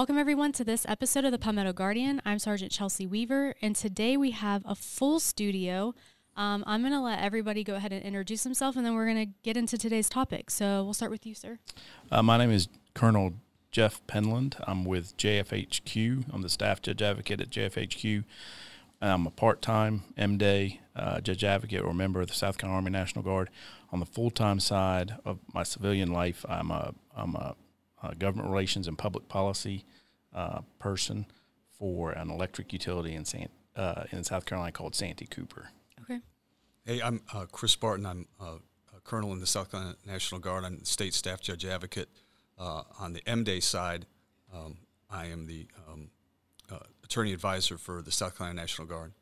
[0.00, 2.22] Welcome, everyone, to this episode of the Palmetto Guardian.
[2.24, 5.94] I'm Sergeant Chelsea Weaver, and today we have a full studio.
[6.38, 9.26] Um, I'm going to let everybody go ahead and introduce themselves, and then we're going
[9.26, 10.48] to get into today's topic.
[10.48, 11.58] So we'll start with you, sir.
[12.10, 13.34] Uh, my name is Colonel
[13.72, 14.54] Jeff Penland.
[14.66, 16.32] I'm with JFHQ.
[16.32, 18.24] I'm the staff judge advocate at JFHQ.
[19.02, 22.90] I'm a part time MDay uh, judge advocate or member of the South Carolina Army
[22.90, 23.50] National Guard.
[23.92, 27.54] On the full time side of my civilian life, I'm a, I'm a
[28.02, 29.84] uh, government relations and public policy
[30.34, 31.26] uh, person
[31.70, 35.70] for an electric utility in San, uh, in South Carolina called Santee Cooper.
[36.02, 36.20] Okay.
[36.84, 38.06] Hey, I'm uh, Chris Barton.
[38.06, 38.58] I'm uh,
[38.96, 40.64] a colonel in the South Carolina National Guard.
[40.64, 42.08] I'm the state staff judge advocate.
[42.58, 44.06] Uh, on the MDay side,
[44.54, 44.78] um,
[45.10, 46.10] I am the um,
[47.02, 49.12] attorney advisor for the South Carolina National Guard.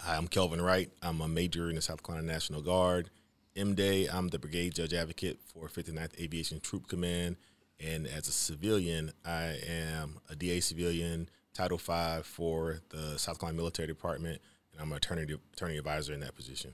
[0.00, 0.90] Hi, I'm Kelvin Wright.
[1.02, 3.10] I'm a major in the South Carolina National Guard.
[3.58, 7.36] MDay, I'm the Brigade Judge Advocate for 59th Aviation Troop Command.
[7.80, 13.56] And as a civilian, I am a DA civilian, Title V for the South Carolina
[13.56, 14.40] Military Department,
[14.72, 16.72] and I'm an attorney, attorney advisor in that position.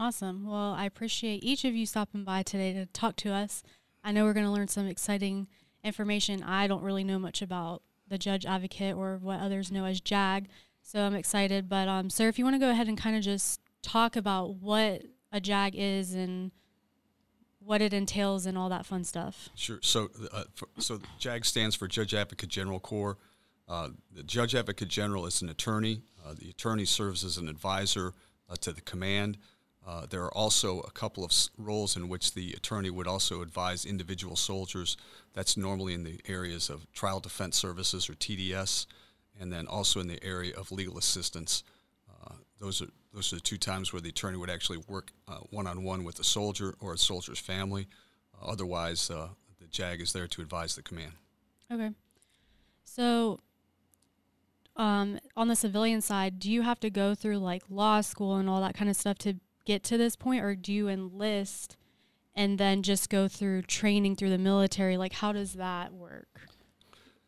[0.00, 0.44] Awesome.
[0.44, 3.62] Well, I appreciate each of you stopping by today to talk to us.
[4.02, 5.46] I know we're going to learn some exciting
[5.84, 6.42] information.
[6.42, 10.48] I don't really know much about the judge advocate or what others know as JAG,
[10.82, 11.68] so I'm excited.
[11.68, 14.56] But, um, sir, if you want to go ahead and kind of just talk about
[14.56, 15.02] what
[15.34, 16.52] a JAG is and
[17.58, 19.48] what it entails and all that fun stuff.
[19.56, 19.80] Sure.
[19.82, 23.18] So, uh, for, so JAG stands for Judge Advocate General Corps.
[23.68, 26.02] Uh, the Judge Advocate General is an attorney.
[26.24, 28.14] Uh, the attorney serves as an advisor
[28.48, 29.36] uh, to the command.
[29.86, 33.84] Uh, there are also a couple of roles in which the attorney would also advise
[33.84, 34.96] individual soldiers.
[35.34, 38.86] That's normally in the areas of trial defense services or TDS,
[39.38, 41.64] and then also in the area of legal assistance.
[42.08, 45.12] Uh, those are those are the two times where the attorney would actually work
[45.50, 47.86] one on one with a soldier or a soldier's family.
[48.34, 49.28] Uh, otherwise, uh,
[49.60, 51.12] the JAG is there to advise the command.
[51.70, 51.90] Okay.
[52.84, 53.38] So,
[54.76, 58.48] um, on the civilian side, do you have to go through like law school and
[58.48, 61.76] all that kind of stuff to get to this point, or do you enlist
[62.34, 64.96] and then just go through training through the military?
[64.96, 66.48] Like, how does that work?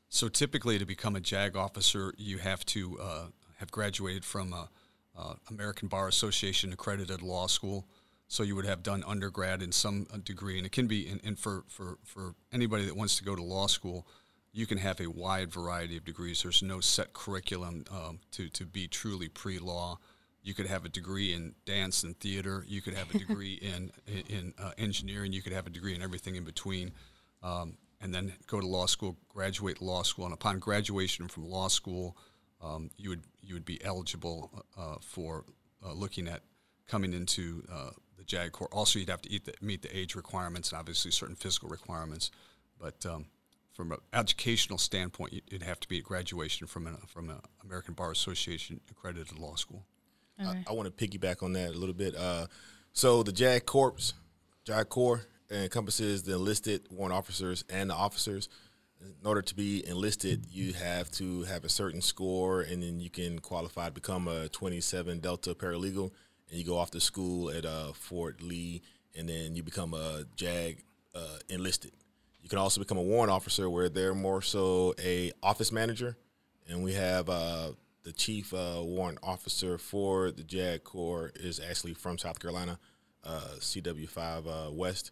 [0.08, 3.26] So, typically, to become a JAG officer, you have to uh,
[3.58, 4.68] have graduated from a
[5.16, 7.86] uh, American Bar Association accredited law school.
[8.28, 11.08] So you would have done undergrad in some uh, degree, and it can be.
[11.08, 14.06] And, and for, for for anybody that wants to go to law school,
[14.52, 16.42] you can have a wide variety of degrees.
[16.42, 19.98] There's no set curriculum um, to to be truly pre-law.
[20.42, 22.64] You could have a degree in dance and theater.
[22.66, 25.32] You could have a degree in in, in uh, engineering.
[25.32, 26.92] You could have a degree in everything in between,
[27.44, 31.68] um, and then go to law school, graduate law school, and upon graduation from law
[31.68, 32.16] school,
[32.62, 35.44] um, you would you would be eligible uh, for
[35.84, 36.42] uh, looking at
[36.86, 38.68] coming into uh, the JAG Corps.
[38.72, 42.30] Also, you'd have to the, meet the age requirements and obviously certain physical requirements.
[42.80, 43.26] But um,
[43.72, 47.94] from an educational standpoint, you'd have to be at graduation from an from an American
[47.94, 49.84] Bar Association accredited law school.
[50.40, 50.62] Okay.
[50.66, 52.14] I, I want to piggyback on that a little bit.
[52.16, 52.46] Uh,
[52.92, 54.12] so the JAG Corps,
[54.64, 58.48] JAG Corps encompasses the enlisted warrant officers and the officers
[59.20, 63.10] in order to be enlisted, you have to have a certain score, and then you
[63.10, 66.10] can qualify to become a 27 Delta paralegal.
[66.50, 68.82] And you go off to school at uh, Fort Lee,
[69.16, 70.84] and then you become a JAG
[71.14, 71.92] uh, enlisted.
[72.40, 76.16] You can also become a warrant officer, where they're more so a office manager,
[76.68, 77.72] and we have uh,
[78.04, 82.78] the chief uh, warrant officer for the JAG Corps is actually from South Carolina,
[83.24, 85.10] uh, CW5 uh, West.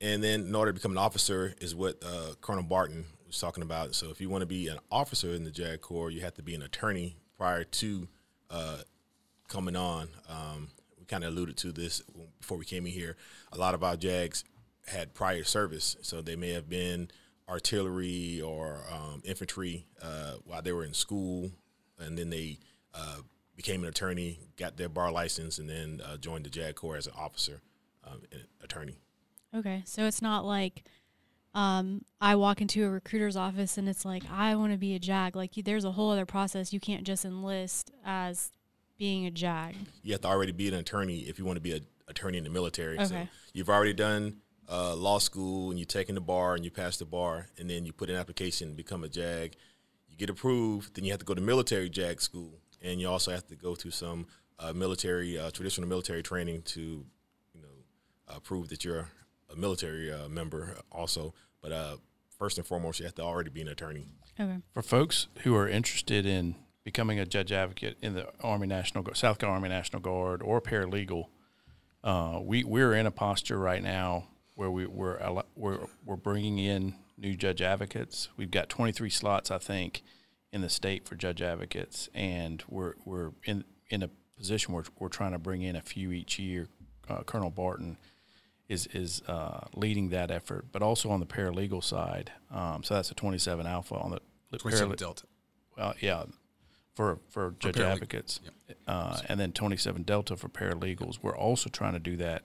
[0.00, 2.02] And then in order to become an officer is what
[2.42, 3.94] Colonel Barton was talking about.
[3.94, 6.42] So if you want to be an officer in the JAG Corps, you have to
[6.42, 8.08] be an attorney prior to
[8.50, 8.78] uh,
[9.48, 10.08] coming on.
[10.28, 12.02] Um, we kind of alluded to this
[12.40, 13.16] before we came in here.
[13.52, 14.44] A lot of our JAGs
[14.86, 17.10] had prior service, so they may have been
[17.48, 21.50] artillery or um, infantry uh, while they were in school,
[21.98, 22.58] and then they
[22.94, 23.18] uh,
[23.56, 27.06] became an attorney, got their bar license, and then uh, joined the JAG Corps as
[27.06, 27.60] an officer,
[28.04, 28.20] um,
[28.62, 28.96] attorney.
[29.54, 30.84] Okay, so it's not like
[31.56, 34.98] um, I walk into a recruiter's office and it's like I want to be a
[34.98, 35.34] JAG.
[35.34, 36.70] Like you, there's a whole other process.
[36.70, 38.52] You can't just enlist as
[38.98, 39.74] being a JAG.
[40.02, 42.44] You have to already be an attorney if you want to be an attorney in
[42.44, 42.96] the military.
[42.96, 43.06] Okay.
[43.06, 44.36] So you've already done
[44.70, 47.86] uh, law school and you're taking the bar and you pass the bar, and then
[47.86, 49.56] you put an application to become a JAG.
[50.10, 53.30] You get approved, then you have to go to military JAG school, and you also
[53.30, 54.26] have to go through some
[54.58, 57.06] uh, military, uh, traditional military training to,
[57.54, 57.68] you know,
[58.28, 59.08] uh, prove that you're
[59.50, 61.32] a military uh, member also.
[61.66, 61.96] But uh,
[62.38, 64.06] first and foremost, you have to already be an attorney.
[64.38, 64.58] Okay.
[64.72, 66.54] For folks who are interested in
[66.84, 71.24] becoming a judge advocate in the Army National South Carolina Army National Guard or paralegal,
[72.04, 75.18] uh, we we're in a posture right now where we we're
[75.56, 78.28] we're we're bringing in new judge advocates.
[78.36, 80.04] We've got 23 slots, I think,
[80.52, 85.08] in the state for judge advocates, and we're we're in in a position where we're
[85.08, 86.68] trying to bring in a few each year.
[87.08, 87.98] Uh, Colonel Barton
[88.68, 92.32] is is uh, leading that effort, but also on the paralegal side.
[92.50, 94.10] Um, so that's a 27 alpha on
[94.50, 95.24] the 27 Delta.
[95.76, 96.24] Well, yeah,
[96.94, 97.92] for for judge paralegal.
[97.92, 98.40] advocates,
[98.86, 101.18] uh, and then 27 Delta for paralegals.
[101.22, 102.42] We're also trying to do that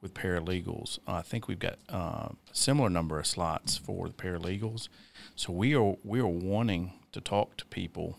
[0.00, 0.98] with paralegals.
[1.06, 4.88] Uh, I think we've got uh, a similar number of slots for the paralegals.
[5.36, 8.18] So we are we are wanting to talk to people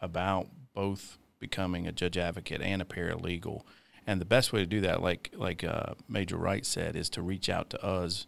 [0.00, 3.62] about both becoming a judge advocate and a paralegal.
[4.06, 7.22] And the best way to do that, like like uh, Major Wright said, is to
[7.22, 8.26] reach out to us.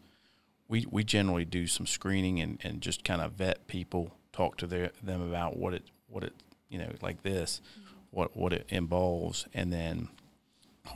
[0.66, 4.66] We we generally do some screening and, and just kind of vet people, talk to
[4.66, 6.34] their, them about what it what it
[6.68, 7.60] you know like this,
[8.10, 10.08] what what it involves, and then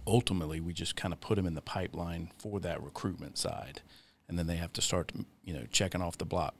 [0.06, 3.82] ultimately we just kind of put them in the pipeline for that recruitment side,
[4.28, 5.12] and then they have to start
[5.44, 6.55] you know checking off the block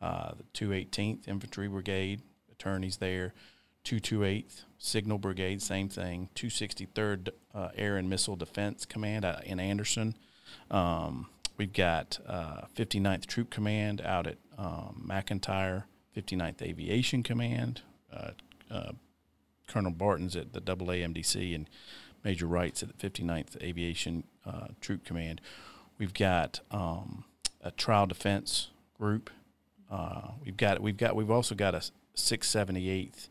[0.00, 3.32] Uh, the 218th Infantry Brigade attorneys there.
[3.84, 6.28] 228th Signal Brigade, same thing.
[6.34, 10.14] 263rd uh, Air and Missile Defense Command uh, in Anderson.
[10.70, 15.84] Um, we've got uh, 59th Troop Command out at um, McEntire,
[16.16, 17.82] 59th Aviation Command.
[18.12, 18.30] Uh,
[18.70, 18.92] uh,
[19.66, 21.68] Colonel Barton's at the AAMDC and
[22.22, 24.24] Major Wright's at the 59th Aviation
[24.80, 25.40] Troop Command.
[25.98, 27.24] We've got um,
[27.62, 29.30] a trial defense group.
[29.90, 31.82] Uh, we've got we've got we've also got a
[32.16, 33.28] 678th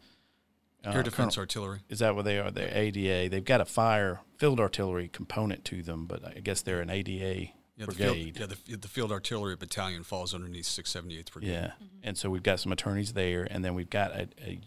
[0.86, 1.80] uh, Air Defense Colonel- Artillery.
[1.90, 2.52] is that what they are?
[2.52, 3.30] They're ADA.
[3.30, 7.12] They've got a fire field artillery component to them, but I guess they're an ADA
[7.14, 7.48] Yeah,
[7.78, 8.38] the brigade.
[8.38, 11.50] field, yeah, the, the Field Artillery Battalion falls underneath 678th Brigade.
[11.52, 11.72] Yeah.
[12.04, 14.60] And so we've got some attorneys there, and then we've got a, a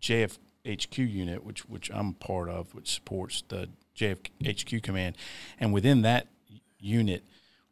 [0.00, 5.16] JFHQ unit, which which I'm part of, which supports the JFHQ command,
[5.60, 6.28] and within that
[6.80, 7.24] unit,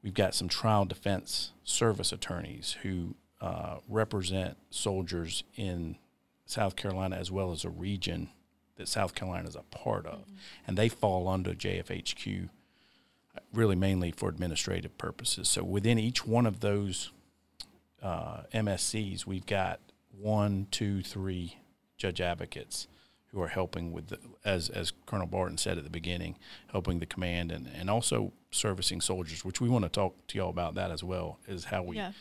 [0.03, 5.97] we've got some trial defense service attorneys who uh, represent soldiers in
[6.47, 8.31] South Carolina as well as a region
[8.77, 10.25] that South Carolina is a part of,
[10.67, 12.49] and they fall under JFHQ
[13.53, 15.49] really mainly for administrative purposes.
[15.49, 17.11] So within each one of those
[18.03, 19.81] uh, MSCs, we've got
[20.19, 21.59] one, two, three
[21.97, 22.87] judge advocates
[23.33, 26.37] who are helping with, the, as as Colonel Barton said at the beginning,
[26.73, 30.51] helping the command and, and also servicing soldiers, which we want to talk to y'all
[30.51, 32.13] about that as well, is how we Yeah.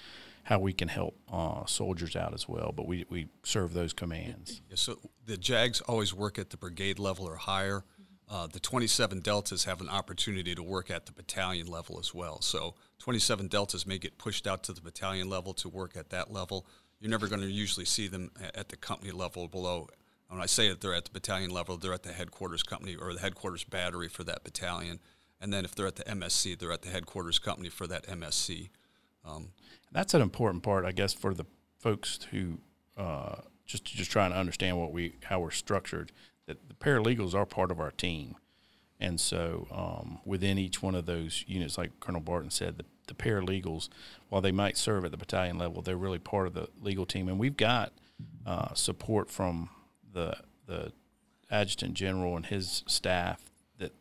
[0.46, 2.72] How we can help uh, soldiers out as well.
[2.74, 4.62] But we we serve those commands.
[4.70, 7.84] Yeah, so the JAGs always work at the brigade level or higher.
[8.28, 12.42] Uh, the 27 Deltas have an opportunity to work at the battalion level as well.
[12.42, 16.32] So 27 Deltas may get pushed out to the battalion level to work at that
[16.32, 16.66] level.
[17.00, 19.88] You're never going to usually see them at the company level below.
[20.28, 23.14] When I say that they're at the battalion level, they're at the headquarters company or
[23.14, 25.00] the headquarters battery for that battalion.
[25.40, 28.70] And then if they're at the MSC, they're at the headquarters company for that MSC.
[29.26, 29.50] Um,
[29.92, 31.46] That's an important part, I guess, for the
[31.80, 32.60] folks who
[32.98, 36.12] uh, just just trying to understand what we how we're structured.
[36.48, 38.36] That the paralegals are part of our team,
[39.00, 43.16] and so um, within each one of those units, like Colonel Barton said, the, the
[43.16, 43.90] paralegals,
[44.30, 47.28] while they might serve at the battalion level, they're really part of the legal team,
[47.28, 47.94] and we've got
[48.46, 49.70] uh, support from
[50.14, 50.92] the the
[51.50, 53.42] adjutant general and his staff
[53.80, 53.94] that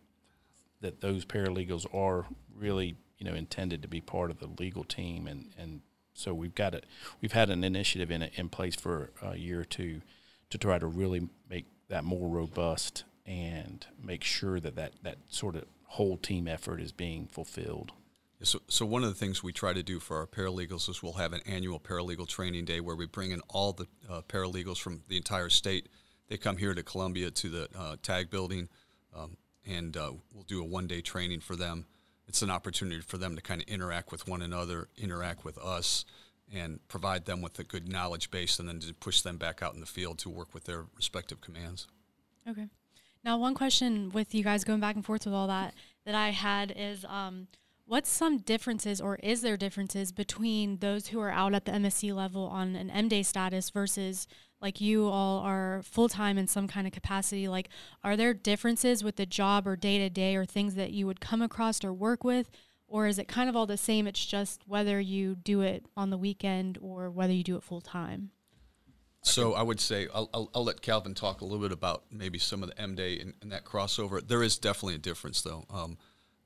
[0.81, 5.26] that those paralegals are really you know intended to be part of the legal team
[5.26, 5.81] and and
[6.12, 6.85] so we've got it
[7.21, 10.02] we've had an initiative in in place for a year or two
[10.50, 15.57] to try to really make that more robust and make sure that that, that sort
[15.57, 17.93] of whole team effort is being fulfilled.
[18.43, 21.14] So, so one of the things we try to do for our paralegals is we'll
[21.14, 25.02] have an annual paralegal training day where we bring in all the uh, paralegals from
[25.09, 25.88] the entire state.
[26.28, 28.69] They come here to Columbia to the uh, TAG building,
[29.16, 31.87] um, and uh, we'll do a one-day training for them.
[32.26, 36.04] It's an opportunity for them to kind of interact with one another, interact with us,
[36.52, 39.75] and provide them with a good knowledge base, and then to push them back out
[39.75, 41.87] in the field to work with their respective commands.
[42.49, 42.66] Okay.
[43.25, 46.31] Now, one question with you guys going back and forth with all that that I
[46.31, 47.49] had is, um,
[47.87, 52.14] what's some differences, or is there differences between those who are out at the MSC
[52.14, 54.26] level on an M Day status versus
[54.61, 57.49] like you all are full time in some kind of capacity?
[57.49, 57.69] Like,
[58.03, 61.21] are there differences with the job or day to day, or things that you would
[61.21, 62.50] come across or work with?
[62.87, 64.07] Or is it kind of all the same?
[64.07, 67.81] It's just whether you do it on the weekend or whether you do it full
[67.81, 68.31] time.
[69.23, 72.38] So I would say I'll, I'll, I'll, let Kelvin talk a little bit about maybe
[72.38, 74.26] some of the M Day and, and, that crossover.
[74.26, 75.64] There is definitely a difference, though.
[75.71, 75.97] Um,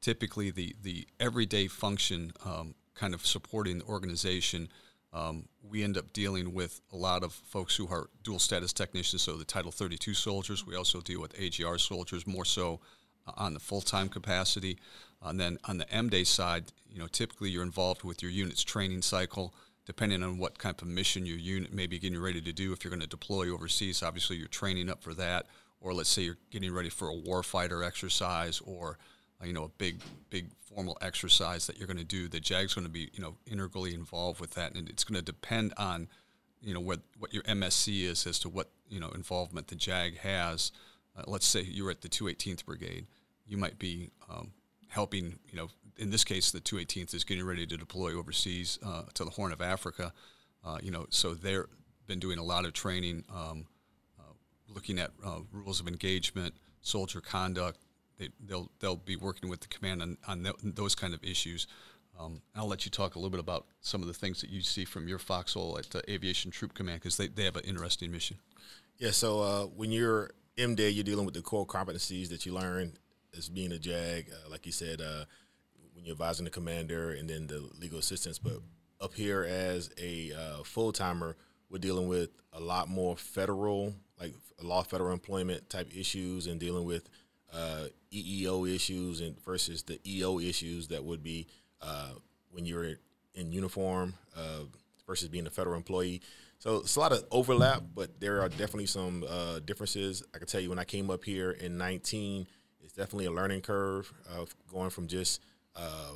[0.00, 4.68] typically, the the everyday function, um, kind of supporting the organization,
[5.12, 9.22] um, we end up dealing with a lot of folks who are dual status technicians,
[9.22, 10.66] so the Title 32 soldiers.
[10.66, 12.80] We also deal with AGR soldiers, more so
[13.26, 14.78] uh, on the full time capacity.
[15.22, 18.62] And then on the M Day side, you know, typically you're involved with your unit's
[18.62, 19.54] training cycle
[19.88, 22.74] depending on what kind of mission your unit may be getting ready to do.
[22.74, 25.46] If you're going to deploy overseas, obviously you're training up for that.
[25.80, 28.98] Or let's say you're getting ready for a warfighter exercise or
[29.44, 32.28] you know a big big formal exercise that you're going to do.
[32.28, 35.24] The JAG's going to be you know integrally involved with that, and it's going to
[35.24, 36.08] depend on
[36.60, 40.18] you know what what your MSC is as to what you know involvement the JAG
[40.18, 40.72] has.
[41.16, 43.06] Uh, let's say you're at the 218th Brigade,
[43.46, 44.52] you might be um,
[44.88, 45.68] helping you know
[45.98, 49.52] in this case, the 218th is getting ready to deploy overseas uh, to the Horn
[49.52, 50.12] of Africa.
[50.64, 51.64] Uh, you know, so they've
[52.06, 53.66] been doing a lot of training, um,
[54.18, 54.32] uh,
[54.68, 57.78] looking at uh, rules of engagement, soldier conduct.
[58.18, 61.66] They, will they'll be working with the command on, on th- those kind of issues.
[62.18, 64.60] Um, I'll let you talk a little bit about some of the things that you
[64.60, 68.10] see from your foxhole at the Aviation Troop Command because they, they have an interesting
[68.10, 68.38] mission.
[68.98, 72.94] Yeah, so uh, when you're MDay, you're dealing with the core competencies that you learn
[73.36, 74.30] as being a JAG.
[74.32, 75.00] Uh, like you said,
[75.98, 78.38] when you're advising the commander and then the legal assistance.
[78.38, 78.60] But
[79.00, 81.36] up here as a uh, full timer,
[81.70, 86.84] we're dealing with a lot more federal, like law federal employment type issues, and dealing
[86.84, 87.08] with
[87.52, 91.46] uh, EEO issues and versus the EO issues that would be
[91.80, 92.10] uh,
[92.50, 92.94] when you're
[93.34, 94.64] in uniform uh,
[95.06, 96.20] versus being a federal employee.
[96.58, 100.24] So it's a lot of overlap, but there are definitely some uh, differences.
[100.34, 102.46] I can tell you when I came up here in 19,
[102.82, 105.40] it's definitely a learning curve of going from just
[105.76, 106.12] uh,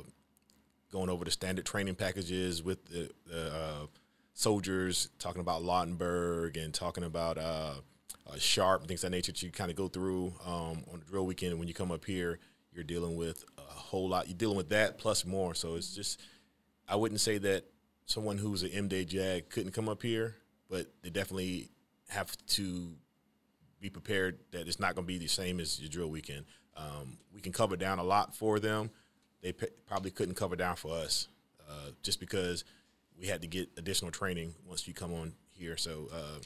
[0.91, 3.85] going over the standard training packages with the, the uh,
[4.33, 7.37] soldiers, talking about Lautenberg and talking about
[8.27, 11.05] uh, SHARP things of that nature that you kind of go through um, on the
[11.05, 11.57] drill weekend.
[11.59, 12.39] When you come up here,
[12.73, 14.27] you're dealing with a whole lot.
[14.27, 15.53] You're dealing with that plus more.
[15.53, 16.19] So it's just,
[16.87, 17.65] I wouldn't say that
[18.05, 20.35] someone who's an M Day Jag couldn't come up here,
[20.69, 21.69] but they definitely
[22.09, 22.93] have to
[23.79, 26.45] be prepared that it's not going to be the same as your drill weekend.
[26.75, 28.89] Um, we can cover down a lot for them
[29.43, 31.27] they p- probably couldn't cover down for us
[31.69, 32.63] uh, just because
[33.19, 35.77] we had to get additional training once you come on here.
[35.77, 36.39] So uh,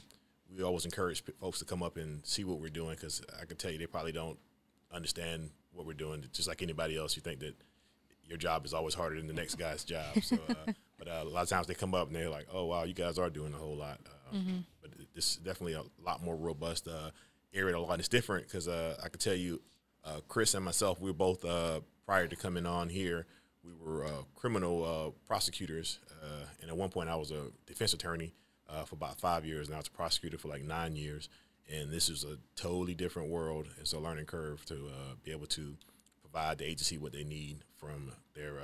[0.54, 3.56] we always encourage folks to come up and see what we're doing because I can
[3.56, 4.38] tell you they probably don't
[4.92, 6.24] understand what we're doing.
[6.32, 7.54] Just like anybody else, you think that
[8.24, 10.22] your job is always harder than the next guy's job.
[10.22, 12.66] So, uh, but uh, a lot of times they come up and they're like, "Oh
[12.66, 14.58] wow, you guys are doing a whole lot." Uh, mm-hmm.
[14.80, 17.10] But this is definitely a lot more robust uh,
[17.52, 17.76] area.
[17.76, 17.98] A lot.
[17.98, 19.60] It's different because I can tell you,
[20.28, 21.44] Chris and myself, we're both
[22.06, 23.26] prior to coming on here,
[23.62, 27.92] we were uh, criminal uh, prosecutors, uh, and at one point I was a defense
[27.92, 28.34] attorney
[28.68, 31.28] uh, for about five years, and I was a prosecutor for like nine years.
[31.70, 33.66] And this is a totally different world.
[33.78, 35.76] It's a learning curve to uh, be able to
[36.22, 38.60] provide the agency what they need from their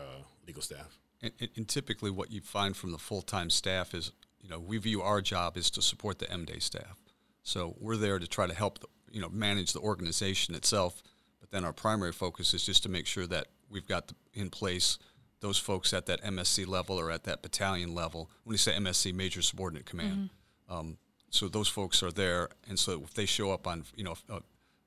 [0.46, 0.98] legal staff.
[1.22, 4.78] And, and, typically, what you find from the full time staff is, you know, we
[4.78, 6.98] view our job is to support the M Day staff.
[7.42, 11.02] So we're there to try to help, the, you know, manage the organization itself
[11.40, 14.48] But then our primary focus is just to make sure that we've got the, in
[14.50, 14.98] place
[15.44, 18.30] those folks at that MSC level or at that battalion level.
[18.44, 20.30] When you say MSC, Major Subordinate Command,
[20.70, 20.74] mm-hmm.
[20.74, 20.96] um,
[21.28, 24.38] so those folks are there, and so if they show up on, you know, uh,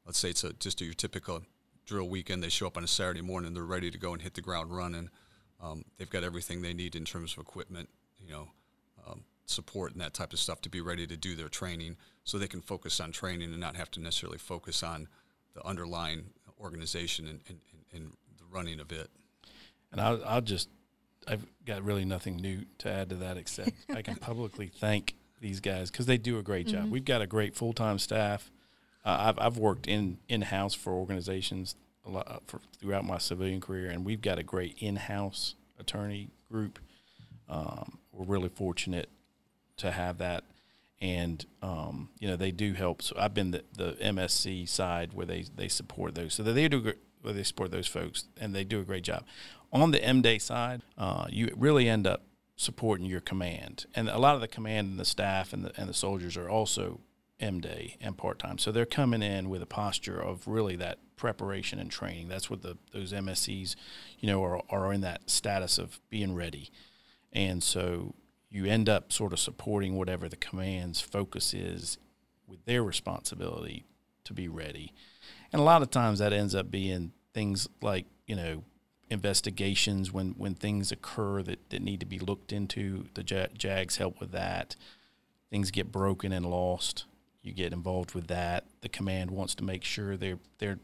[0.08, 1.44] let's say it's a, just your typical
[1.86, 4.34] drill weekend, they show up on a Saturday morning, they're ready to go and hit
[4.34, 5.12] the ground running.
[5.62, 7.88] Um, they've got everything they need in terms of equipment,
[8.20, 8.48] you know,
[9.08, 12.40] um, support and that type of stuff to be ready to do their training, so
[12.40, 15.08] they can focus on training and not have to necessarily focus on
[15.54, 17.60] the underlying organization and, and,
[17.94, 19.12] and the running of it.
[19.92, 20.70] And I'll, I'll just,
[21.28, 25.60] I've got really nothing new to add to that except I can publicly thank these
[25.60, 26.76] guys because they do a great Mm-hmm.
[26.84, 26.92] job.
[26.92, 28.50] We've got a great full time staff.
[29.06, 31.76] Uh, I've I've worked in in house for organizations
[32.06, 35.56] a lot uh, for, throughout my civilian career, and we've got a great in house
[35.80, 36.80] attorney group.
[37.50, 39.10] Um, we're really fortunate
[39.78, 40.44] to have that,
[41.00, 43.02] and um, you know they do help.
[43.02, 46.94] So I've been the, the MSC side where they they support those, so they do
[47.22, 49.24] where they support those folks, and they do a great job.
[49.72, 52.24] On the M Day side, uh, you really end up
[52.56, 55.90] supporting your command, and a lot of the command and the staff and the and
[55.90, 57.02] the soldiers are also
[57.40, 58.58] M Day and part time.
[58.58, 62.28] So they're coming in with a posture of really that preparation and training.
[62.30, 63.76] That's what the those MSCs,
[64.20, 66.72] you know, are are in that status of being ready.
[67.32, 68.16] And so
[68.50, 71.98] you end up sort of supporting whatever the command's focus is
[72.48, 73.86] with their responsibility
[74.24, 74.94] to be ready.
[75.52, 78.64] And a lot of times that ends up being things like, you know,
[79.10, 83.06] investigations when, when things occur that, that need to be looked into.
[83.14, 84.76] The JAGs help with that.
[85.50, 87.06] Things get broken and lost.
[87.42, 88.66] You get involved with that.
[88.82, 90.80] The command wants to make sure they're they're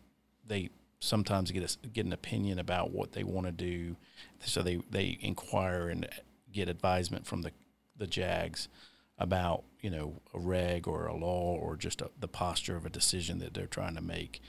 [0.47, 3.97] they sometimes get a, get an opinion about what they want to do,
[4.39, 6.07] so they they inquire and
[6.51, 7.51] get advisement from the
[7.97, 8.69] the JAGs
[9.17, 12.89] about you know a reg or a law or just a, the posture of a
[12.89, 14.41] decision that they're trying to make.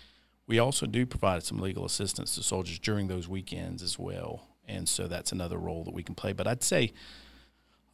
[0.46, 4.88] We also do provide some legal assistance to soldiers during those weekends as well, and
[4.88, 6.32] so that's another role that we can play.
[6.32, 6.92] But I'd say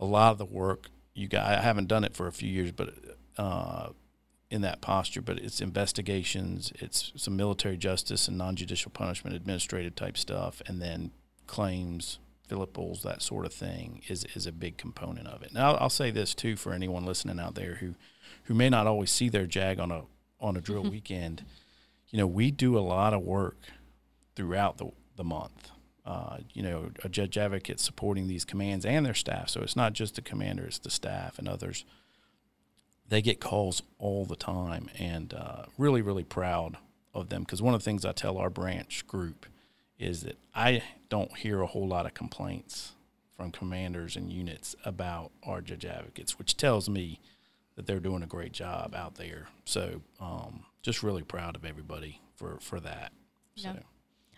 [0.00, 1.46] a lot of the work you got.
[1.46, 2.94] I haven't done it for a few years, but
[3.38, 3.90] uh,
[4.50, 10.18] in that posture, but it's investigations, it's some military justice and non-judicial punishment, administrative type
[10.18, 11.12] stuff, and then
[11.46, 15.54] claims, FLIPLs, that sort of thing is is a big component of it.
[15.54, 17.94] Now, I'll, I'll say this too for anyone listening out there who
[18.44, 20.02] who may not always see their jag on a
[20.40, 21.44] on a drill weekend.
[22.10, 23.58] You know, we do a lot of work
[24.36, 25.70] throughout the the month.
[26.04, 29.48] Uh, you know, a judge advocate supporting these commands and their staff.
[29.50, 31.84] So it's not just the commander; it's the staff and others
[33.10, 36.76] they get calls all the time and uh, really really proud
[37.12, 39.44] of them because one of the things i tell our branch group
[39.98, 42.92] is that i don't hear a whole lot of complaints
[43.36, 47.20] from commanders and units about our judge advocates which tells me
[47.74, 52.20] that they're doing a great job out there so um, just really proud of everybody
[52.34, 53.12] for for that
[53.56, 53.82] so Yeah.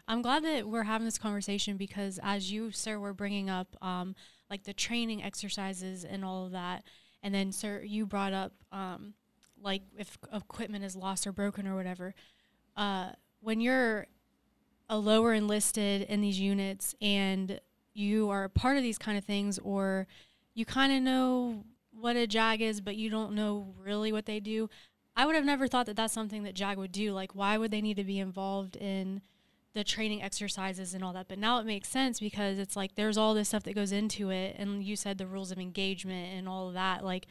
[0.08, 4.14] I'm glad that we're having this conversation because, as you, sir, were bringing up um,
[4.50, 6.82] like the training exercises and all of that,
[7.22, 9.14] and then, sir, you brought up um,
[9.62, 12.14] like if equipment is lost or broken or whatever.
[12.76, 14.06] Uh, when you're
[14.88, 17.60] a lower enlisted in these units and
[17.94, 20.06] you are a part of these kind of things, or
[20.54, 24.40] you kind of know what a JAG is, but you don't know really what they
[24.40, 24.68] do.
[25.16, 27.12] I would have never thought that that's something that JAG would do.
[27.12, 29.20] Like, why would they need to be involved in
[29.74, 31.28] the training exercises and all that?
[31.28, 34.30] But now it makes sense because it's like there's all this stuff that goes into
[34.30, 34.56] it.
[34.58, 37.04] And you said the rules of engagement and all of that.
[37.04, 37.26] Like,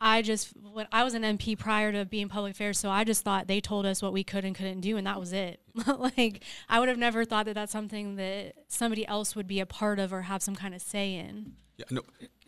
[0.00, 3.24] I just, when I was an MP prior to being public affairs, so I just
[3.24, 5.60] thought they told us what we could and couldn't do, and that was it.
[5.98, 9.66] like, I would have never thought that that's something that somebody else would be a
[9.66, 11.54] part of or have some kind of say in.
[11.76, 12.02] Yeah, no,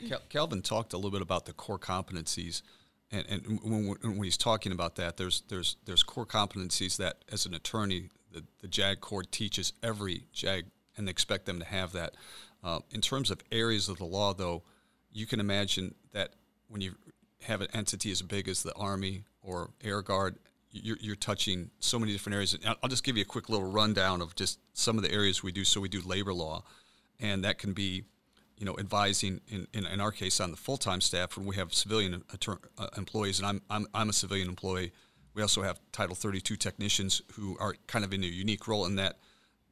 [0.08, 2.62] Cal- Kelvin talked a little bit about the core competencies,
[3.12, 7.46] and, and when, when he's talking about that, there's there's there's core competencies that as
[7.46, 11.92] an attorney, the, the JAG court teaches every JAG and they expect them to have
[11.92, 12.14] that.
[12.62, 14.62] Uh, in terms of areas of the law, though,
[15.12, 16.34] you can imagine that
[16.68, 16.94] when you
[17.42, 20.36] have an entity as big as the Army or Air Guard,
[20.70, 22.54] you're, you're touching so many different areas.
[22.54, 25.42] And I'll just give you a quick little rundown of just some of the areas
[25.42, 25.64] we do.
[25.64, 26.64] So we do labor law,
[27.18, 28.04] and that can be
[28.60, 31.56] you know, advising in, in, in our case on the full time staff when we
[31.56, 34.92] have civilian attor- uh, employees, and I'm, I'm I'm a civilian employee.
[35.34, 38.96] We also have Title 32 technicians who are kind of in a unique role in
[38.96, 39.18] that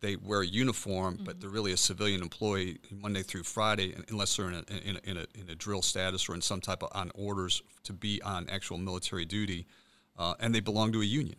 [0.00, 4.48] they wear a uniform, but they're really a civilian employee Monday through Friday, unless they're
[4.48, 6.90] in a, in, a, in, a, in a drill status or in some type of
[6.94, 9.66] on orders to be on actual military duty,
[10.16, 11.36] uh, and they belong to a union.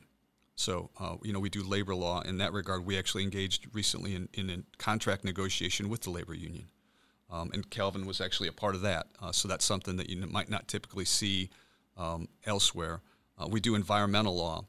[0.55, 2.85] So, uh, you know, we do labor law in that regard.
[2.85, 6.65] We actually engaged recently in, in a contract negotiation with the labor union.
[7.31, 9.07] Um, and Kelvin was actually a part of that.
[9.21, 11.49] Uh, so that's something that you might not typically see
[11.97, 13.01] um, elsewhere.
[13.37, 14.65] Uh, we do environmental law.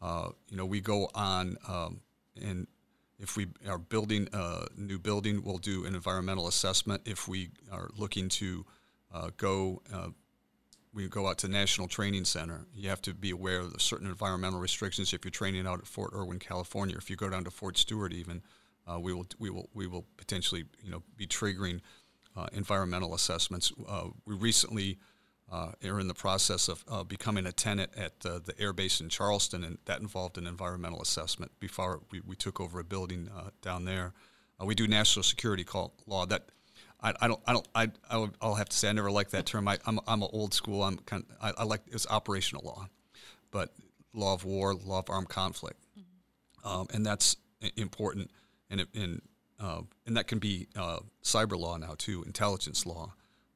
[0.00, 2.00] Uh, you know, we go on um,
[2.40, 2.66] and
[3.18, 7.02] if we are building a new building, we'll do an environmental assessment.
[7.04, 8.64] If we are looking to
[9.12, 10.08] uh, go, uh,
[10.94, 12.66] we go out to National Training Center.
[12.74, 15.86] You have to be aware of the certain environmental restrictions if you're training out at
[15.86, 16.96] Fort Irwin, California.
[16.96, 18.42] If you go down to Fort Stewart, even
[18.90, 21.80] uh, we will we will we will potentially you know be triggering
[22.36, 23.72] uh, environmental assessments.
[23.88, 24.98] Uh, we recently
[25.50, 29.00] uh, are in the process of uh, becoming a tenant at uh, the air base
[29.00, 33.30] in Charleston, and that involved an environmental assessment before we, we took over a building
[33.36, 34.12] uh, down there.
[34.60, 36.50] Uh, we do national security call, law that
[37.00, 39.30] I, I don't I don't I I would, I'll have to say I never like
[39.30, 39.68] that term.
[39.68, 40.82] I, I'm I'm an old school.
[40.82, 42.88] I'm kind of, I, I like it's operational law,
[43.50, 43.72] but
[44.12, 45.82] law of war, law of armed conflict,
[46.64, 47.36] um, and that's
[47.76, 48.30] important.
[48.70, 49.22] And it, and
[49.60, 53.14] uh, and that can be uh, cyber law now too, intelligence law,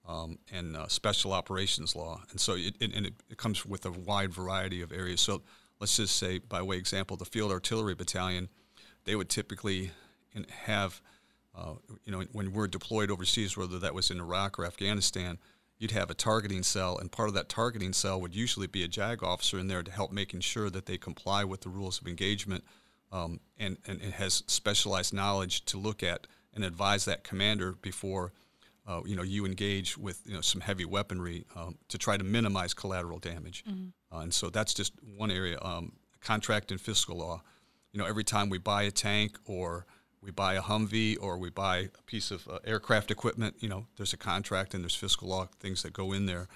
[0.09, 2.20] um, and uh, special operations law.
[2.31, 5.20] And so it, it and it, it comes with a wide variety of areas.
[5.20, 5.42] So
[5.81, 8.48] let's just say, by way example, the Field Artillery Battalion,
[9.05, 9.90] they would typically
[10.64, 11.01] have
[11.55, 15.38] uh, you know, when we're deployed overseas, whether that was in Iraq or Afghanistan,
[15.79, 18.88] you'd have a targeting cell, and part of that targeting cell would usually be a
[18.88, 22.07] JAG officer in there to help making sure that they comply with the rules of
[22.07, 22.64] engagement,
[23.12, 28.33] um, and and it has specialized knowledge to look at and advise that commander before.
[28.85, 32.25] Uh, you know, you engage with you know some heavy weaponry um, to try to
[32.25, 34.16] minimize collateral damage, mm-hmm.
[34.16, 35.59] uh, and so that's just one area.
[35.62, 37.42] Um, contract and fiscal law.
[37.92, 39.87] You know, every time we buy a tank or
[40.22, 43.87] we buy a Humvee or we buy a piece of uh, aircraft equipment, you know,
[43.96, 46.48] there's a contract and there's fiscal law things that go in there.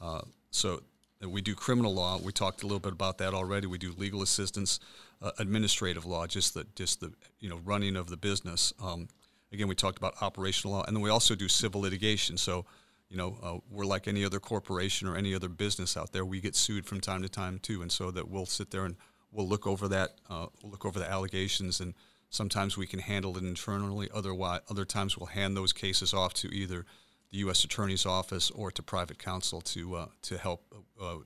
[0.00, 0.82] Uh, so
[1.30, 2.18] we do criminal law.
[2.18, 3.66] We talked a little bit about that already.
[3.66, 4.80] We do legal assistance,
[5.22, 8.72] uh, administrative law, just the just the you know running of the business.
[8.82, 9.08] Um,
[9.52, 12.36] again, we talked about operational law, and then we also do civil litigation.
[12.36, 12.64] So
[13.08, 16.24] you know uh, we're like any other corporation or any other business out there.
[16.24, 18.96] We get sued from time to time too, and so that we'll sit there and
[19.30, 21.94] we'll look over that, uh, we'll look over the allegations and
[22.34, 24.08] Sometimes we can handle it internally.
[24.12, 26.84] Otherwise, other times we'll hand those cases off to either
[27.30, 27.64] the U.S.
[27.64, 30.62] Attorney's Office or to private counsel to uh, to help
[31.00, 31.16] uh,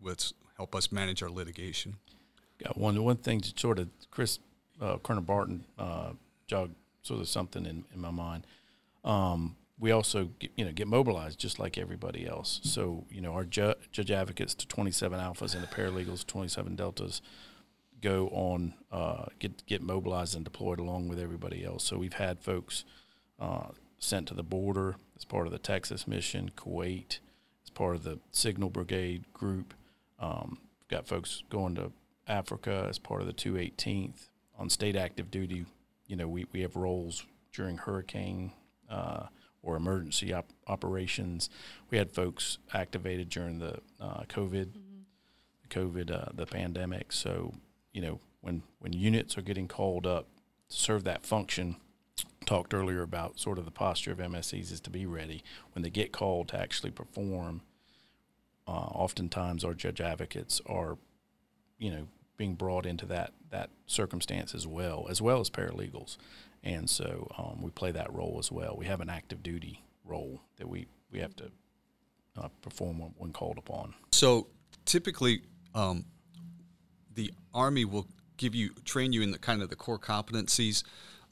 [0.00, 1.96] with help us manage our litigation.
[2.62, 4.38] Got one one thing to sort of Chris
[4.80, 6.12] uh, Colonel Barton uh,
[6.46, 8.46] jogged sort of something in, in my mind.
[9.04, 12.60] Um, we also get, you know get mobilized just like everybody else.
[12.62, 17.20] So you know our ju- judge advocates to 27 alphas and the paralegals 27 deltas
[18.00, 21.84] go on uh, get get mobilized and deployed along with everybody else.
[21.84, 22.84] So we've had folks
[23.40, 27.18] uh, sent to the border as part of the Texas mission, Kuwait
[27.64, 29.74] as part of the Signal Brigade group.
[30.18, 31.92] Um, got folks going to
[32.26, 35.66] Africa as part of the 218th on state active duty.
[36.06, 38.52] You know, we, we have roles during hurricane
[38.90, 39.26] uh,
[39.62, 41.50] or emergency op- operations.
[41.90, 45.68] We had folks activated during the uh, COVID, mm-hmm.
[45.70, 47.12] COVID, uh, the pandemic.
[47.12, 47.54] So
[47.92, 50.26] you know, when when units are getting called up
[50.68, 51.76] to serve that function,
[52.44, 55.90] talked earlier about sort of the posture of MSCs is to be ready when they
[55.90, 57.62] get called to actually perform.
[58.66, 60.96] Uh, oftentimes, our judge advocates are,
[61.78, 66.16] you know, being brought into that that circumstance as well, as well as paralegals,
[66.62, 68.74] and so um, we play that role as well.
[68.76, 71.50] We have an active duty role that we we have to
[72.36, 73.94] uh, perform when, when, called upon.
[74.12, 74.48] So
[74.84, 75.42] typically,
[75.74, 76.04] um,
[77.14, 80.82] the Army will give you train you in the kind of the core competencies.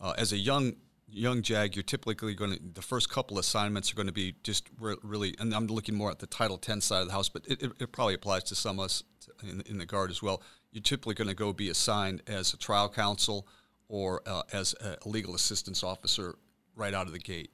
[0.00, 0.74] Uh, as a young
[1.12, 4.68] young JAG, you're typically going to the first couple assignments are going to be just
[4.80, 7.46] re- really, and I'm looking more at the Title 10 side of the house, but
[7.46, 9.02] it, it, it probably applies to some of us
[9.42, 10.42] in, in, the Guard as well.
[10.72, 13.46] You're typically going to go be assigned as a trial counsel
[13.88, 16.36] or uh, as a legal assistance officer
[16.74, 17.50] right out of the gate.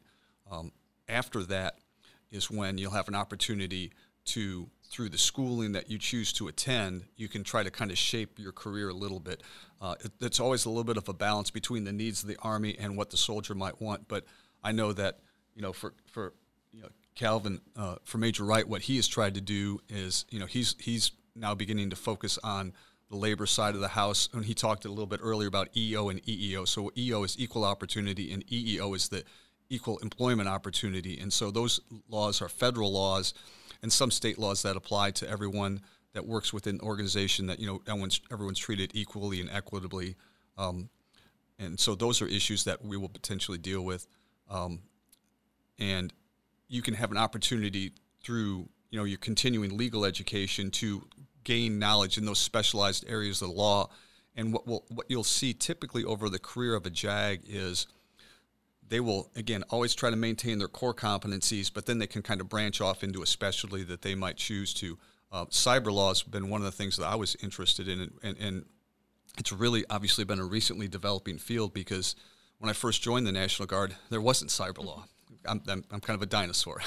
[0.50, 0.72] Um,
[1.08, 1.78] after that
[2.30, 3.92] is when you'll have an opportunity
[4.26, 7.98] to through the schooling that you choose to attend, you can try to kind of
[7.98, 9.42] shape your career a little bit.
[9.80, 12.36] Uh, it, it's always a little bit of a balance between the needs of the
[12.42, 14.08] Army and what the soldier might want.
[14.08, 14.24] But
[14.64, 15.18] I know that,
[15.54, 16.32] you know, for, for
[16.72, 20.38] you know, Kelvin, uh, for Major Wright, what he has tried to do is, you
[20.38, 22.72] know, he's, he's now beginning to focus on
[23.10, 24.28] the labor side of the house.
[24.32, 26.66] And he talked a little bit earlier about EO and EEO.
[26.66, 29.22] So EO is equal opportunity and EEO is the
[29.68, 31.18] equal employment opportunity.
[31.18, 33.34] And so those laws are federal laws
[33.82, 35.80] and some state laws that apply to everyone
[36.14, 40.16] that works within an organization that you know everyone's everyone's treated equally and equitably.
[40.56, 40.88] Um,
[41.58, 44.06] and so those are issues that we will potentially deal with.
[44.48, 44.80] Um,
[45.78, 46.12] and
[46.68, 51.06] you can have an opportunity through you know your continuing legal education to
[51.44, 53.88] gain knowledge in those specialized areas of the law.
[54.36, 57.86] And what will, what you'll see typically over the career of a JAG is
[58.88, 62.40] they will again always try to maintain their core competencies, but then they can kind
[62.40, 64.98] of branch off into a specialty that they might choose to.
[65.30, 68.36] Uh, cyber law has been one of the things that I was interested in, and,
[68.38, 68.64] and
[69.38, 72.16] it's really obviously been a recently developing field because
[72.58, 75.04] when I first joined the National Guard, there wasn't cyber law.
[75.46, 76.80] I'm, I'm, I'm kind of a dinosaur,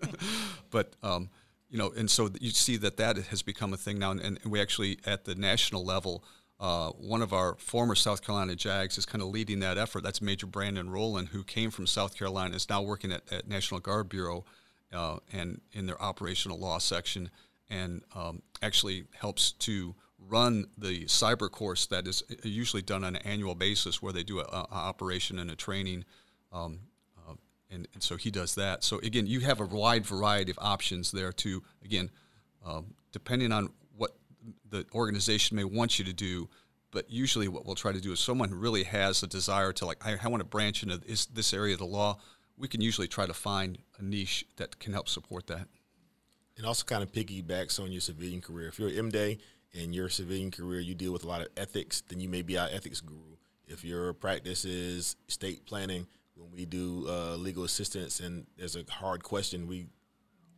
[0.70, 1.30] but um,
[1.70, 4.38] you know, and so you see that that has become a thing now, and, and
[4.46, 6.24] we actually at the national level
[6.58, 10.02] uh, one of our former South Carolina Jags is kind of leading that effort.
[10.02, 13.78] That's Major Brandon Rowland, who came from South Carolina, is now working at, at National
[13.80, 14.44] Guard Bureau
[14.92, 17.30] uh, and in their operational law section,
[17.68, 23.22] and um, actually helps to run the cyber course that is usually done on an
[23.22, 26.04] annual basis, where they do an operation and a training.
[26.52, 26.80] Um,
[27.18, 27.34] uh,
[27.70, 28.82] and, and so he does that.
[28.82, 32.10] So again, you have a wide variety of options there to again,
[32.64, 33.70] um, depending on
[34.68, 36.48] the organization may want you to do.
[36.92, 39.86] But usually, what we'll try to do is someone who really has a desire to
[39.86, 42.18] like, I, I want to branch into this, this area of the law.
[42.56, 45.68] We can usually try to find a niche that can help support that.
[46.56, 48.68] And also kind of piggybacks on your civilian career.
[48.68, 49.38] If you're MDay
[49.72, 52.56] in your civilian career, you deal with a lot of ethics, then you may be
[52.56, 53.36] our ethics guru.
[53.66, 58.84] If your practice is state planning, when we do uh, legal assistance and there's a
[58.90, 59.88] hard question, we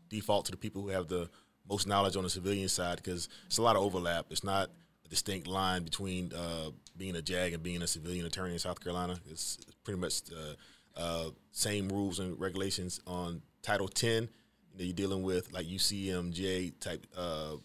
[0.08, 1.28] default to the people who have the
[1.68, 4.26] most knowledge on the civilian side because it's a lot of overlap.
[4.30, 4.70] It's not
[5.04, 8.80] a distinct line between uh, being a JAG and being a civilian attorney in South
[8.80, 9.18] Carolina.
[9.30, 10.54] It's pretty much uh,
[11.00, 14.22] uh same rules and regulations on Title 10.
[14.22, 17.56] You know, you're dealing with like UCMJ type uh,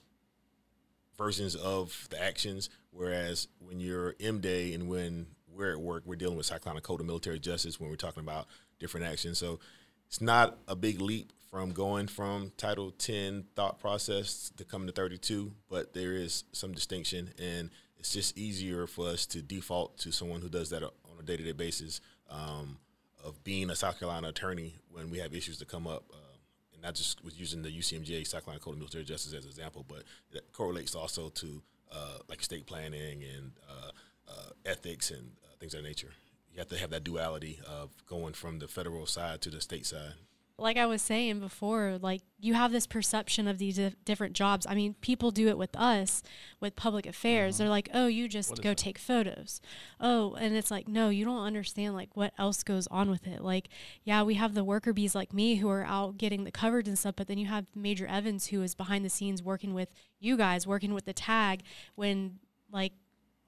[1.18, 6.38] versions of the actions, whereas when you're MDay and when we're at work, we're dealing
[6.38, 8.48] with Carolina Code of Military Justice when we're talking about
[8.80, 9.38] different actions.
[9.38, 9.60] So
[10.08, 14.92] it's not a big leap from going from Title 10 thought process to coming to
[14.92, 20.12] 32, but there is some distinction, and it's just easier for us to default to
[20.12, 22.80] someone who does that on a day to day basis um,
[23.24, 26.06] of being a South Carolina attorney when we have issues to come up.
[26.12, 26.38] Uh,
[26.76, 29.52] and I just was using the UCMJ South Carolina Code of Military Justice as an
[29.52, 31.62] example, but it correlates also to
[31.92, 33.92] uh, like state planning and uh,
[34.28, 36.14] uh ethics and things of that nature.
[36.52, 39.86] You have to have that duality of going from the federal side to the state
[39.86, 40.14] side.
[40.60, 44.68] Like I was saying before, like you have this perception of these different jobs.
[44.70, 46.22] I mean, people do it with us
[46.60, 47.56] with public affairs.
[47.56, 47.64] Uh-huh.
[47.64, 48.78] They're like, "Oh, you just go that?
[48.78, 49.62] take photos."
[50.00, 53.42] Oh, and it's like, "No, you don't understand like what else goes on with it."
[53.42, 53.70] Like,
[54.04, 57.00] yeah, we have the worker bees like me who are out getting the coverage and
[57.00, 59.90] stuff, but then you have Major Evans who is behind the scenes working with
[60.20, 61.64] you guys, working with the TAG
[61.96, 62.38] when
[62.72, 62.94] like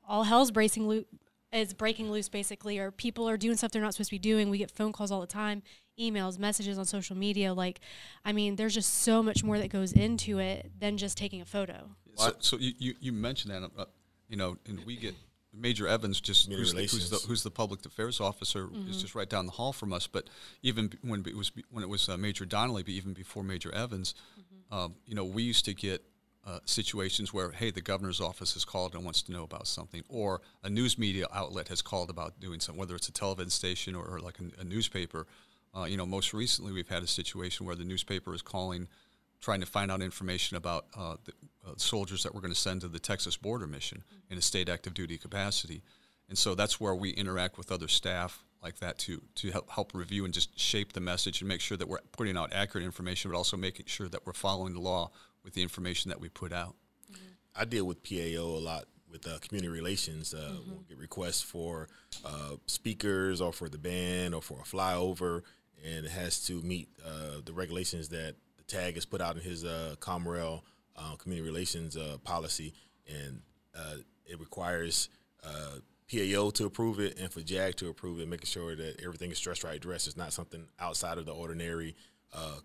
[0.08, 1.06] all hell's bracing lo-
[1.51, 4.49] is breaking loose basically or people are doing stuff they're not supposed to be doing.
[4.49, 5.63] We get phone calls all the time
[5.99, 7.53] emails messages on social media.
[7.53, 7.79] Like
[8.23, 11.45] i mean there's just so much more that goes into it than just taking a
[11.45, 11.89] photo.
[12.15, 13.86] So, so you, you, you, mentioned that uh,
[14.29, 15.15] you know and we get
[15.53, 18.89] major evans just who's the, who's the, who's the, public affairs officer mm-hmm.
[18.89, 20.08] is just right down the hall from us.
[20.08, 20.29] But
[20.62, 24.15] even when it was when it was uh, major donnelly but even before major evans
[24.39, 24.77] mm-hmm.
[24.77, 26.03] um, you know we used to get
[26.45, 30.03] uh, situations where, hey, the governor's office has called and wants to know about something,
[30.10, 33.95] or a news media outlet has called about doing something, whether it's a television station
[33.95, 35.25] or, or like a, a newspaper.
[35.75, 38.88] Uh, you know, most recently we've had a situation where the newspaper is calling,
[39.41, 41.34] trying to find out information about uh, the
[41.67, 44.34] uh, soldiers that we're going to send to the Texas border mission mm-hmm.
[44.34, 45.81] in a state active duty capacity.
[46.29, 49.93] And so that's where we interact with other staff like that to to help, help
[49.93, 53.29] review and just shape the message and make sure that we're putting out accurate information,
[53.29, 55.12] but also making sure that we're following the law
[55.45, 56.75] with the information that we put out.
[57.10, 57.21] Mm-hmm.
[57.55, 60.34] I deal with PAO a lot with uh, community relations.
[60.34, 60.71] Uh, mm-hmm.
[60.71, 61.88] We'll get requests for
[62.25, 65.43] uh, speakers or for the band or for a flyover,
[65.86, 69.41] and it has to meet uh, the regulations that the TAG has put out in
[69.41, 70.63] his uh, COMREL
[70.97, 72.73] uh, community relations uh, policy,
[73.08, 73.41] and
[74.25, 75.08] it requires.
[76.08, 79.38] PAO to approve it and for JAG to approve it, making sure that everything is
[79.39, 80.05] stress right dressed.
[80.05, 81.95] It's not something outside of the ordinary
[82.31, 82.60] uh,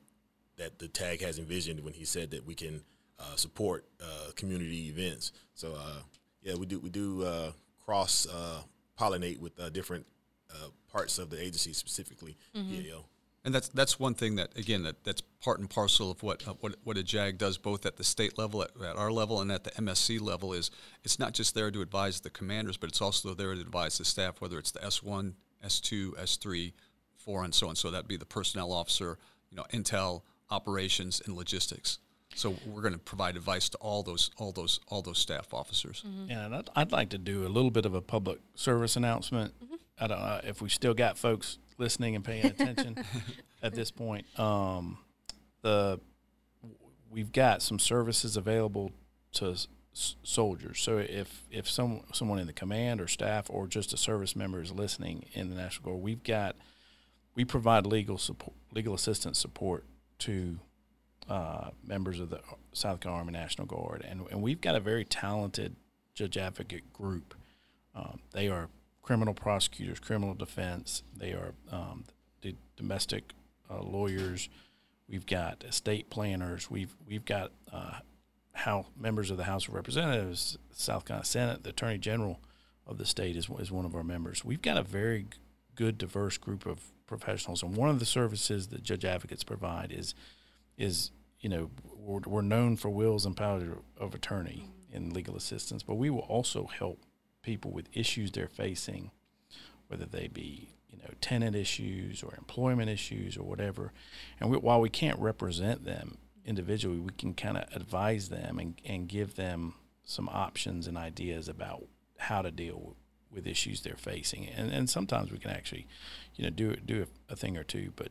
[0.61, 2.83] that the TAG has envisioned when he said that we can
[3.19, 5.33] uh, support uh, community events.
[5.55, 6.03] So uh,
[6.43, 7.53] yeah, we do we do uh,
[7.85, 8.63] cross uh,
[8.99, 10.07] pollinate with different
[10.93, 13.01] parts of the agency, specifically mm-hmm.
[13.43, 16.55] And that's that's one thing that again that, that's part and parcel of what uh,
[16.61, 19.51] what what a JAG does both at the state level at, at, our level and
[19.51, 20.71] at the MSC level is
[21.05, 24.05] it's not just there to advise the commanders but it's also there to advise the
[24.05, 25.33] staff whether it's the S1,
[25.65, 26.73] S2, S3,
[27.17, 29.17] 4 and so on so that'd be the personnel officer,
[29.51, 30.21] you know, intel,
[30.51, 31.99] operations, and logistics.
[32.35, 36.05] So we're going to provide advice to all those all those all those staff officers.
[36.07, 36.31] Mm-hmm.
[36.31, 39.53] Yeah, and I'd, I'd, like to do a little bit of a public service announcement.
[39.63, 39.75] Mm-hmm.
[39.99, 42.97] I don't know if we still got folks listening and paying attention
[43.63, 44.27] at this point.
[44.39, 44.99] Um,
[45.63, 46.01] the
[47.11, 48.93] we've got some services available
[49.33, 49.67] to s-
[50.23, 50.81] soldiers.
[50.81, 54.63] So if if some someone in the command or staff or just a service member
[54.63, 56.57] is listening in the National Guard, we've got
[57.35, 59.85] we provide legal support, legal assistance support
[60.21, 60.59] to
[61.29, 62.41] uh, members of the
[62.73, 65.77] South Carolina Army National Guard, and, and we've got a very talented
[66.15, 67.35] judge advocate group.
[67.95, 68.69] Um, they are
[69.03, 71.03] criminal prosecutors, criminal defense.
[71.17, 72.05] They are um,
[72.43, 73.33] the domestic
[73.71, 74.49] uh, lawyers.
[75.09, 76.71] We've got estate planners.
[76.71, 78.01] We've we've got uh,
[78.53, 82.41] how members of the House of Representatives, South Carolina Senate, the Attorney General
[82.87, 84.45] of the state is is one of our members.
[84.45, 85.27] We've got a very
[85.75, 87.63] good, diverse group of professionals.
[87.63, 90.15] And one of the services that judge advocates provide is
[90.79, 95.83] is you know we're, we're known for wills and power of attorney in legal assistance,
[95.83, 97.03] but we will also help
[97.43, 99.11] people with issues they're facing
[99.89, 103.93] whether they be you know tenant issues or employment issues or whatever.
[104.39, 108.81] And we, while we can't represent them individually, we can kind of advise them and,
[108.87, 111.85] and give them some options and ideas about
[112.19, 112.97] how to deal
[113.33, 114.47] with issues they're facing.
[114.49, 115.87] And, and sometimes we can actually,
[116.37, 117.93] you know, do do a, a thing or two.
[117.97, 118.09] But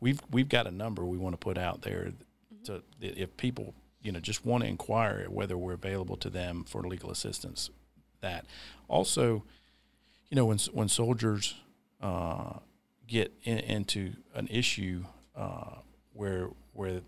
[0.00, 2.12] we've we've got a number we want to put out there
[2.64, 6.82] to if people you know just want to inquire whether we're available to them for
[6.82, 7.70] legal assistance.
[8.20, 8.46] That
[8.88, 9.44] also,
[10.30, 11.54] you know, when when soldiers
[12.00, 12.58] uh,
[13.06, 15.04] get in, into an issue
[15.36, 15.76] uh,
[16.12, 17.00] where where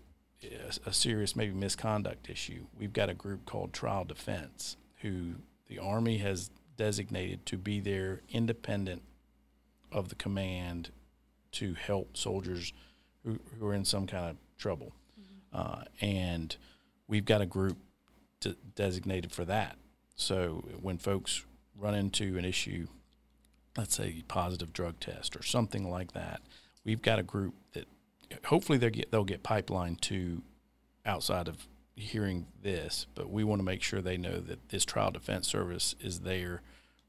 [0.43, 5.35] a, a serious maybe misconduct issue, we've got a group called Trial Defense who
[5.67, 9.01] the Army has designated to be there independent
[9.91, 10.91] of the command
[11.53, 12.73] to help soldiers
[13.23, 14.93] who, who are in some kind of trouble.
[15.19, 15.57] Mm-hmm.
[15.59, 16.57] Uh, and
[17.07, 17.77] we've got a group
[18.41, 19.77] to, designated for that.
[20.15, 22.87] So when folks run into an issue,
[23.77, 26.41] let's say positive drug test or something like that,
[26.83, 27.85] we've got a group that
[28.45, 30.41] hopefully they'll get they'll get pipeline to
[31.05, 35.11] outside of hearing this, but we want to make sure they know that this trial
[35.11, 36.61] defense service is there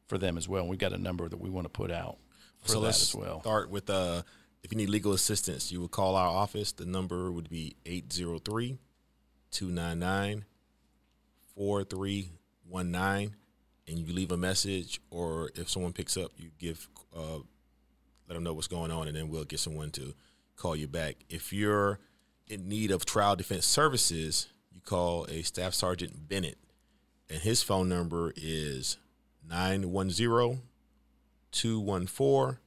[0.07, 0.63] for them as well.
[0.63, 2.17] And we've got a number that we want to put out
[2.63, 3.41] for so that let's as well.
[3.43, 4.23] Start with uh,
[4.63, 6.73] if you need legal assistance, you would call our office.
[6.73, 8.79] The number would be 803
[9.51, 10.45] 299
[11.55, 13.37] 4319.
[13.87, 17.39] And you leave a message, or if someone picks up, you give, uh,
[18.29, 20.13] let them know what's going on, and then we'll get someone to
[20.57, 21.17] call you back.
[21.31, 21.99] If you're
[22.49, 24.49] in need of trial defense services,
[24.89, 26.57] call a Staff Sergeant Bennett,
[27.29, 28.97] and his phone number is
[29.47, 30.63] 910
[31.53, 32.59] 214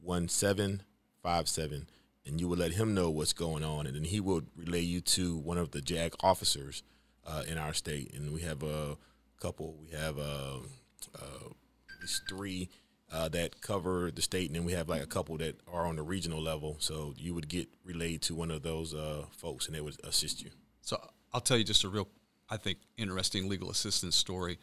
[0.00, 1.86] 1757.
[2.26, 5.00] And you will let him know what's going on, and then he will relay you
[5.02, 6.82] to one of the JAG officers
[7.26, 8.14] uh, in our state.
[8.14, 8.96] And we have a
[9.40, 10.60] couple, we have uh,
[11.14, 11.48] uh,
[12.28, 12.70] three
[13.12, 15.96] uh, that cover the state, and then we have like a couple that are on
[15.96, 16.76] the regional level.
[16.78, 20.42] So you would get relayed to one of those uh, folks, and they would assist
[20.42, 20.50] you.
[20.80, 20.98] So
[21.34, 22.08] I'll tell you just a real,
[22.48, 24.58] I think, interesting legal assistance story.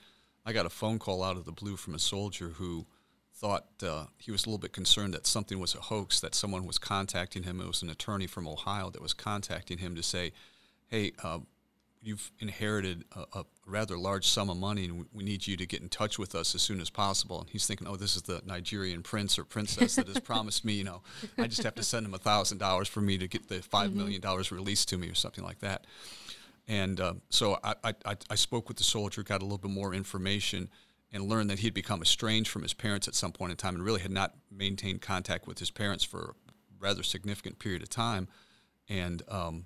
[0.45, 2.87] I got a phone call out of the blue from a soldier who
[3.35, 6.65] thought uh, he was a little bit concerned that something was a hoax, that someone
[6.65, 7.59] was contacting him.
[7.59, 10.31] It was an attorney from Ohio that was contacting him to say,
[10.87, 11.39] hey, uh,
[12.01, 15.81] you've inherited a, a, rather large sum of money and we need you to get
[15.81, 17.41] in touch with us as soon as possible.
[17.41, 20.73] And he's thinking, oh, this is the Nigerian prince or princess that has promised me,
[20.73, 21.03] you know,
[21.37, 23.97] I just have to send him a $1,000 for me to get the $5 mm-hmm.
[23.97, 25.85] million dollars released to me or something like that.
[26.71, 29.93] And uh, so I, I, I spoke with the soldier, got a little bit more
[29.93, 30.69] information,
[31.11, 33.83] and learned that he'd become estranged from his parents at some point in time and
[33.83, 38.29] really had not maintained contact with his parents for a rather significant period of time.
[38.87, 39.65] And um,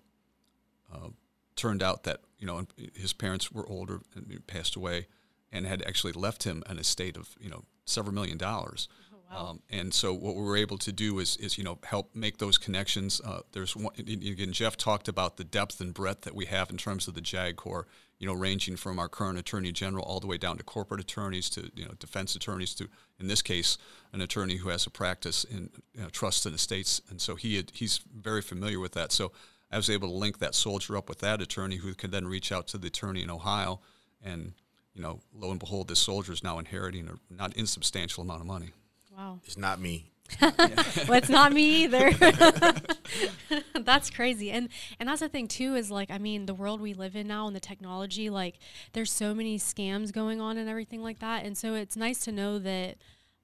[0.92, 1.10] uh,
[1.56, 2.66] turned out that you know
[2.96, 5.06] his parents were older and passed away,
[5.52, 8.88] and had actually left him an estate of you know several million dollars.
[9.30, 12.38] Um, and so what we were able to do is, is you know help make
[12.38, 13.22] those connections.
[13.24, 14.52] Uh, there's one again.
[14.52, 17.56] Jeff talked about the depth and breadth that we have in terms of the JAG
[17.56, 17.88] Corps.
[18.20, 21.50] You know, ranging from our current Attorney General all the way down to corporate attorneys
[21.52, 22.88] to you know defense attorneys to
[23.20, 23.78] in this case
[24.14, 27.02] an attorney who has a practice in you know, trust and estates.
[27.10, 29.12] And so he had, he's very familiar with that.
[29.12, 29.34] So
[29.70, 32.54] I was able to link that soldier up with that attorney who could then reach
[32.54, 33.82] out to the attorney in Ohio
[34.24, 34.54] and
[34.96, 38.48] you know, lo and behold, this soldier is now inheriting a not insubstantial amount of
[38.48, 38.72] money.
[39.16, 39.40] Wow.
[39.46, 40.12] It's not me.
[40.42, 42.12] well, it's not me either.
[43.82, 44.50] that's crazy.
[44.50, 47.28] And and that's the thing too is like I mean the world we live in
[47.28, 48.58] now and the technology like
[48.94, 51.46] there's so many scams going on and everything like that.
[51.46, 52.98] And so it's nice to know that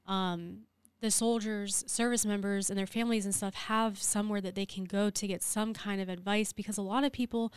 [0.07, 0.61] um,
[1.01, 5.09] the soldiers, service members, and their families and stuff have somewhere that they can go
[5.09, 7.51] to get some kind of advice because a lot of people,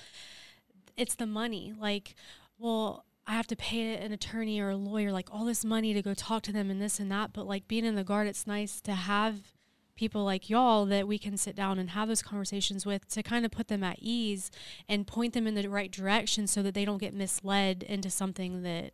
[0.97, 1.75] it's the money.
[1.79, 2.15] Like,
[2.59, 6.03] well, I have to pay an attorney or a lawyer like all this money to
[6.03, 7.33] go talk to them and this and that.
[7.33, 9.55] But like being in the guard, it's nice to have
[9.97, 13.45] people like y'all that we can sit down and have those conversations with to kind
[13.45, 14.51] of put them at ease
[14.89, 18.63] and point them in the right direction so that they don't get misled into something
[18.63, 18.91] that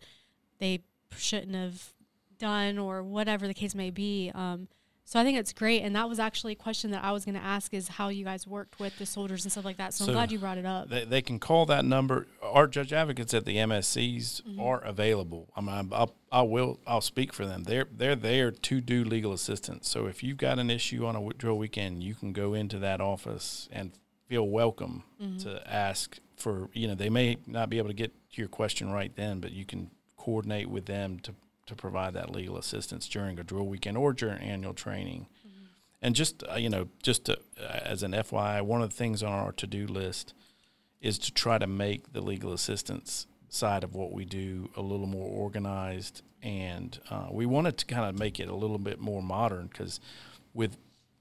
[0.59, 0.81] they
[1.17, 1.93] shouldn't have
[2.39, 4.31] done or whatever the case may be.
[4.35, 4.69] Um,
[5.05, 7.35] so I think it's great, and that was actually a question that I was going
[7.35, 9.93] to ask: is how you guys worked with the soldiers and stuff like that.
[9.93, 10.89] So, so I'm glad you brought it up.
[10.89, 12.27] They, they, can call that number.
[12.43, 14.61] Our judge advocates at the MSCs mm-hmm.
[14.61, 15.49] are available.
[15.57, 16.79] I mean, I'll, I will.
[16.87, 17.65] I'll speak for them.
[17.65, 19.89] They're they're there to do legal assistance.
[19.89, 23.01] So if you've got an issue on a drill weekend, you can go into that
[23.01, 23.93] office and
[24.29, 25.39] feel welcome mm-hmm.
[25.39, 26.69] to ask for.
[26.73, 29.51] You know, they may not be able to get to your question right then, but
[29.51, 31.35] you can coordinate with them to
[31.71, 35.27] to provide that legal assistance during a drill weekend or during annual training.
[35.47, 35.65] Mm-hmm.
[36.03, 39.23] And just uh, you know, just to, uh, as an FYI, one of the things
[39.23, 40.35] on our to do list
[41.01, 45.07] is to try to make the legal assistance side of what we do a little
[45.07, 49.23] more organized and uh, we wanted to kind of make it a little bit more
[49.23, 50.01] modern because
[50.55, 50.77] with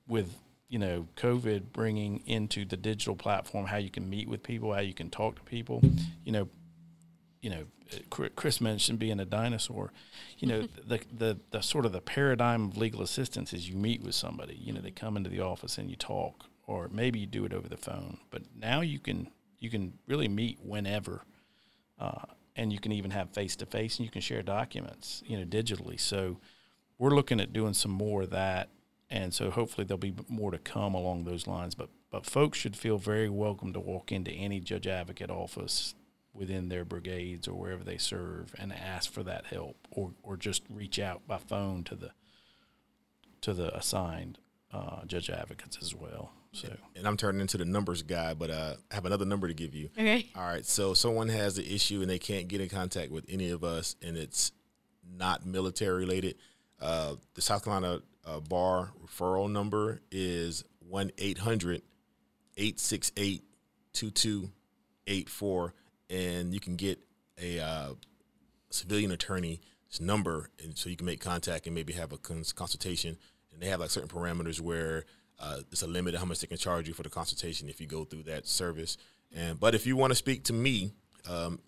[0.07, 0.35] with
[0.69, 4.81] you know COVID bringing into the digital platform how you can meet with people, how
[4.81, 5.81] you can talk to people,
[6.23, 6.47] you know,
[7.41, 7.65] you know,
[8.35, 9.91] Chris mentioned being a dinosaur.
[10.37, 14.03] You know, the, the the sort of the paradigm of legal assistance is you meet
[14.03, 14.55] with somebody.
[14.55, 17.53] You know, they come into the office and you talk, or maybe you do it
[17.53, 18.17] over the phone.
[18.29, 21.23] But now you can you can really meet whenever,
[21.99, 22.25] uh,
[22.55, 25.45] and you can even have face to face, and you can share documents, you know,
[25.45, 25.99] digitally.
[25.99, 26.37] So
[26.97, 28.69] we're looking at doing some more of that,
[29.09, 31.73] and so hopefully there'll be more to come along those lines.
[31.75, 35.95] But but folks should feel very welcome to walk into any judge advocate office
[36.33, 40.63] within their brigades or wherever they serve and ask for that help or, or just
[40.69, 42.11] reach out by phone to the
[43.41, 44.37] to the assigned
[44.73, 46.31] uh, judge advocates as well.
[46.51, 49.53] So and I'm turning into the numbers guy, but uh, I have another number to
[49.53, 49.89] give you.
[49.97, 50.29] Okay.
[50.35, 50.65] All right.
[50.65, 53.95] So someone has an issue and they can't get in contact with any of us,
[54.01, 54.51] and it's
[55.17, 56.35] not military related.
[56.81, 61.81] Uh, the South Carolina uh, Bar referral number is one 800
[62.57, 63.43] 868
[63.93, 65.73] 2284
[66.09, 66.99] and you can get
[67.41, 67.93] a uh,
[68.69, 69.59] civilian attorney's
[69.99, 73.17] number, and so you can make contact and maybe have a cons- consultation.
[73.53, 75.05] And they have like certain parameters where
[75.39, 77.79] uh, it's a limit of how much they can charge you for the consultation if
[77.79, 78.97] you go through that service.
[79.35, 80.91] And but if you want to speak to me
[81.29, 81.59] um,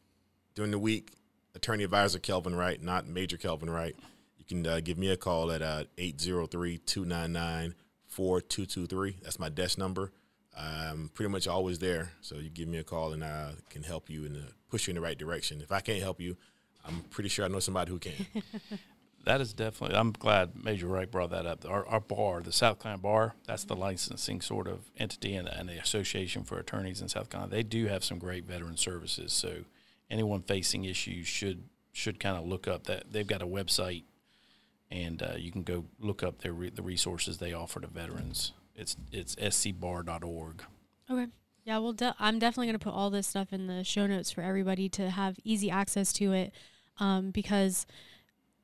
[0.56, 1.12] during the week,
[1.56, 3.96] attorney advisor Kelvin Wright, not Major Kelvin Wright,
[4.38, 7.76] you can uh, give me a call at uh, 803 299
[8.08, 9.18] 4223.
[9.24, 10.12] That's my desk number.
[10.58, 12.12] I'm pretty much always there.
[12.22, 14.96] So you give me a call and I can help you and push you in
[14.96, 15.62] the right direction.
[15.62, 16.38] If I can't help you,
[16.86, 18.14] I'm pretty sure I know somebody who can.
[19.26, 19.96] that is definitely.
[19.96, 21.66] I'm glad Major Wright brought that up.
[21.68, 25.70] Our, our bar, the South Carolina Bar, that's the licensing sort of entity and, and
[25.70, 27.52] the Association for Attorneys in South Carolina.
[27.52, 29.32] They do have some great veteran services.
[29.32, 29.66] So
[30.10, 34.04] anyone facing issues should should kind of look up that they've got a website,
[34.90, 38.54] and uh, you can go look up their re- the resources they offer to veterans.
[38.76, 40.64] It's it's scbar.org.
[41.10, 41.28] Okay.
[41.64, 44.32] Yeah, well, de- I'm definitely going to put all this stuff in the show notes
[44.32, 46.54] for everybody to have easy access to it
[47.00, 47.86] um, because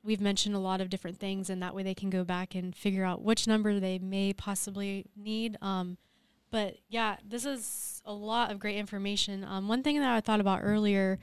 [0.02, 2.74] we've mentioned a lot of different things, and that way they can go back and
[2.74, 5.56] figure out which number they may possibly need.
[5.62, 5.96] Um,
[6.50, 9.44] but yeah, this is a lot of great information.
[9.44, 11.18] Um, one thing that I thought about earlier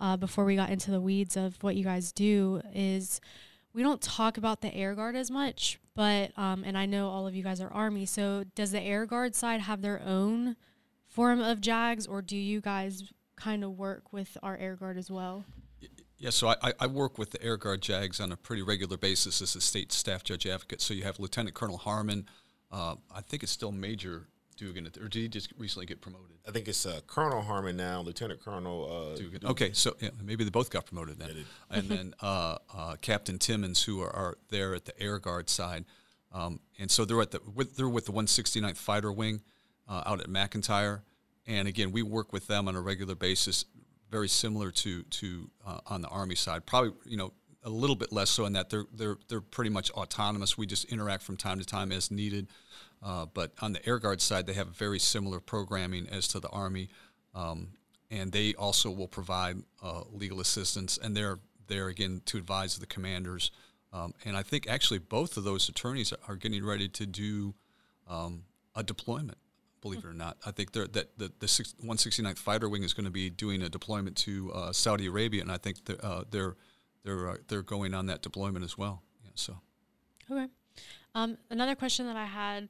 [0.00, 3.20] uh, before we got into the weeds of what you guys do is
[3.78, 7.28] we don't talk about the air guard as much, but um, and I know all
[7.28, 8.06] of you guys are Army.
[8.06, 10.56] So does the Air Guard side have their own
[11.06, 13.04] form of JAGs, or do you guys
[13.36, 15.44] kind of work with our Air Guard as well?
[16.16, 19.40] Yeah, so I, I work with the Air Guard JAGs on a pretty regular basis
[19.40, 20.80] as a state staff judge advocate.
[20.80, 22.26] So you have Lieutenant Colonel Harmon.
[22.72, 24.26] Uh, I think it's still Major
[24.58, 26.36] Dugan, or did he just recently get promoted?
[26.46, 29.40] I think it's uh, Colonel Harmon now, Lieutenant Colonel uh, Dugan.
[29.44, 31.44] Okay, so yeah, maybe they both got promoted then.
[31.70, 35.84] and then uh, uh, Captain Timmons, who are, are, there at the Air Guard side,
[36.32, 39.40] um, and so they're at the with, they're with the 169th Fighter Wing
[39.88, 41.02] uh, out at McEntire,
[41.46, 43.64] and again we work with them on a regular basis,
[44.10, 46.66] very similar to to uh, on the Army side.
[46.66, 47.32] Probably you know
[47.64, 50.58] a little bit less so in that they're they're they're pretty much autonomous.
[50.58, 52.48] We just interact from time to time as needed.
[53.02, 56.48] Uh, but on the Air Guard side, they have very similar programming as to the
[56.48, 56.88] Army,
[57.34, 57.68] um,
[58.10, 61.38] and they also will provide uh, legal assistance, and they're
[61.68, 63.50] there again to advise the commanders.
[63.92, 67.54] Um, and I think actually both of those attorneys are getting ready to do
[68.08, 68.44] um,
[68.74, 69.38] a deployment.
[69.80, 73.12] Believe it or not, I think that the, the 169th Fighter Wing is going to
[73.12, 76.56] be doing a deployment to uh, Saudi Arabia, and I think they're uh, they're
[77.04, 79.02] they're, uh, they're going on that deployment as well.
[79.22, 79.60] Yeah, so
[80.30, 80.48] okay.
[81.14, 82.68] Um, another question that I had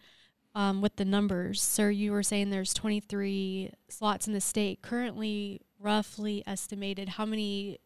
[0.54, 1.62] um, with the numbers.
[1.62, 4.82] Sir, you were saying there's 23 slots in the state.
[4.82, 7.78] Currently, roughly estimated, how many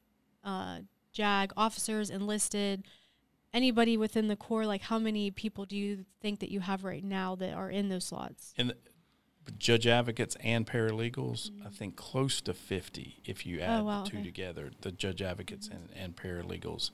[0.45, 0.79] uh,
[1.13, 2.85] JAG officers enlisted?
[3.55, 7.05] Anybody within the Corps, like how many people do you think that you have right
[7.05, 8.55] now that are in those slots?
[8.57, 8.73] And
[9.59, 11.67] judge advocates and paralegals, mm-hmm.
[11.67, 14.27] I think close to 50 if you oh, add oh, wow, the two okay.
[14.27, 15.93] together, the judge advocates mm-hmm.
[15.95, 16.91] and, and paralegals.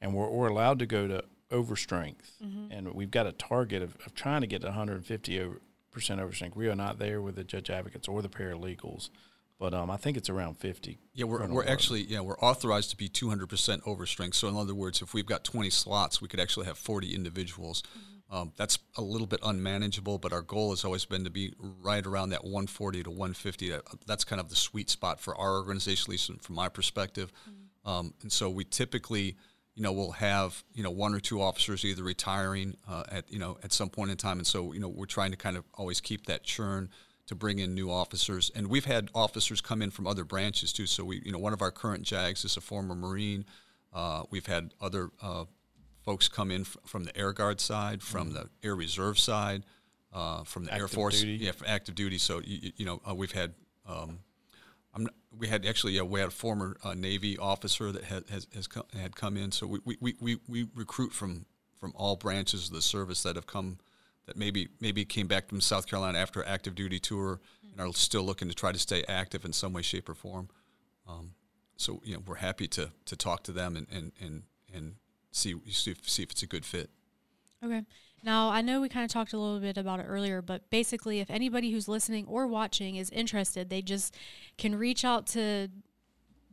[0.00, 2.70] And we're, we're allowed to go to overstrength, mm-hmm.
[2.70, 6.56] and we've got a target of, of trying to get 150 over, percent overstrength.
[6.56, 9.10] We are not there with the judge advocates or the paralegals,
[9.58, 10.98] but um, I think it's around 50.
[11.14, 14.34] Yeah, we're, we're actually yeah we're authorized to be 200 percent overstrength.
[14.34, 17.82] So in other words, if we've got 20 slots, we could actually have 40 individuals.
[17.82, 18.14] Mm-hmm.
[18.30, 22.04] Um, that's a little bit unmanageable, but our goal has always been to be right
[22.04, 23.72] around that 140 to 150.
[24.06, 27.32] That's kind of the sweet spot for our organization, at least from my perspective.
[27.48, 27.90] Mm-hmm.
[27.90, 29.38] Um, and so we typically
[29.78, 33.38] you know, we'll have you know one or two officers either retiring uh, at you
[33.38, 35.62] know at some point in time, and so you know we're trying to kind of
[35.74, 36.90] always keep that churn
[37.28, 38.50] to bring in new officers.
[38.56, 40.86] And we've had officers come in from other branches too.
[40.86, 43.44] So we you know one of our current JAGs is a former Marine.
[43.92, 45.44] Uh, we've had other uh,
[46.04, 49.62] folks come in from the Air Guard side, from the Air Reserve side,
[50.12, 51.44] uh, from the Air Force, duty.
[51.44, 52.18] yeah, for active duty.
[52.18, 53.54] So you, you- you know, uh, we've had.
[53.86, 54.18] Um,
[54.94, 58.46] I'm we had actually yeah, we had a former uh, Navy officer that had has,
[58.54, 59.52] has come, had come in.
[59.52, 61.46] So we, we, we, we recruit from
[61.78, 63.78] from all branches of the service that have come
[64.26, 68.22] that maybe maybe came back from South Carolina after active duty tour and are still
[68.22, 70.48] looking to try to stay active in some way, shape, or form.
[71.08, 71.32] Um,
[71.76, 74.42] so you know we're happy to to talk to them and and and,
[74.74, 74.94] and
[75.30, 76.90] see see if, see if it's a good fit.
[77.64, 77.82] Okay.
[78.22, 81.20] Now, I know we kind of talked a little bit about it earlier, but basically,
[81.20, 84.14] if anybody who's listening or watching is interested, they just
[84.56, 85.68] can reach out to.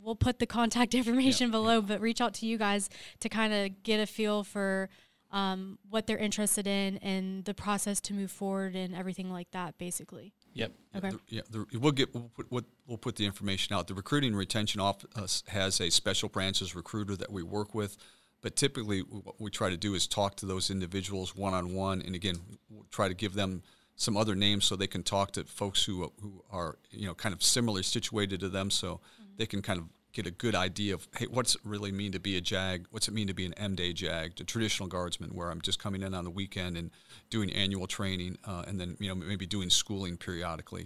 [0.02, 2.90] We'll put the contact information below, but reach out to you guys
[3.22, 4.90] to kind of get a feel for
[5.32, 9.78] um, what they're interested in and the process to move forward and everything like that,
[9.78, 10.34] basically.
[10.54, 10.72] Yep.
[10.96, 11.10] Okay.
[11.10, 13.88] The- yeah, the, we'll get we'll put, what we'll put the information out.
[13.88, 17.98] The recruiting and retention office has a special branches recruiter that we work with,
[18.46, 22.00] but typically what we try to do is talk to those individuals one on one,
[22.04, 22.36] and again,
[22.70, 23.64] we'll try to give them
[23.96, 27.34] some other names so they can talk to folks who who are you know kind
[27.34, 29.02] of similarly situated to them, so
[29.38, 32.20] they can kind of get a good idea of hey, what's it really mean to
[32.20, 32.86] be a JAG?
[32.92, 35.80] What's it mean to be an M Day JAG, the traditional guardsman, where I'm just
[35.80, 36.92] coming in on the weekend and
[37.32, 40.86] doing annual training, uh, and then you know maybe doing schooling periodically.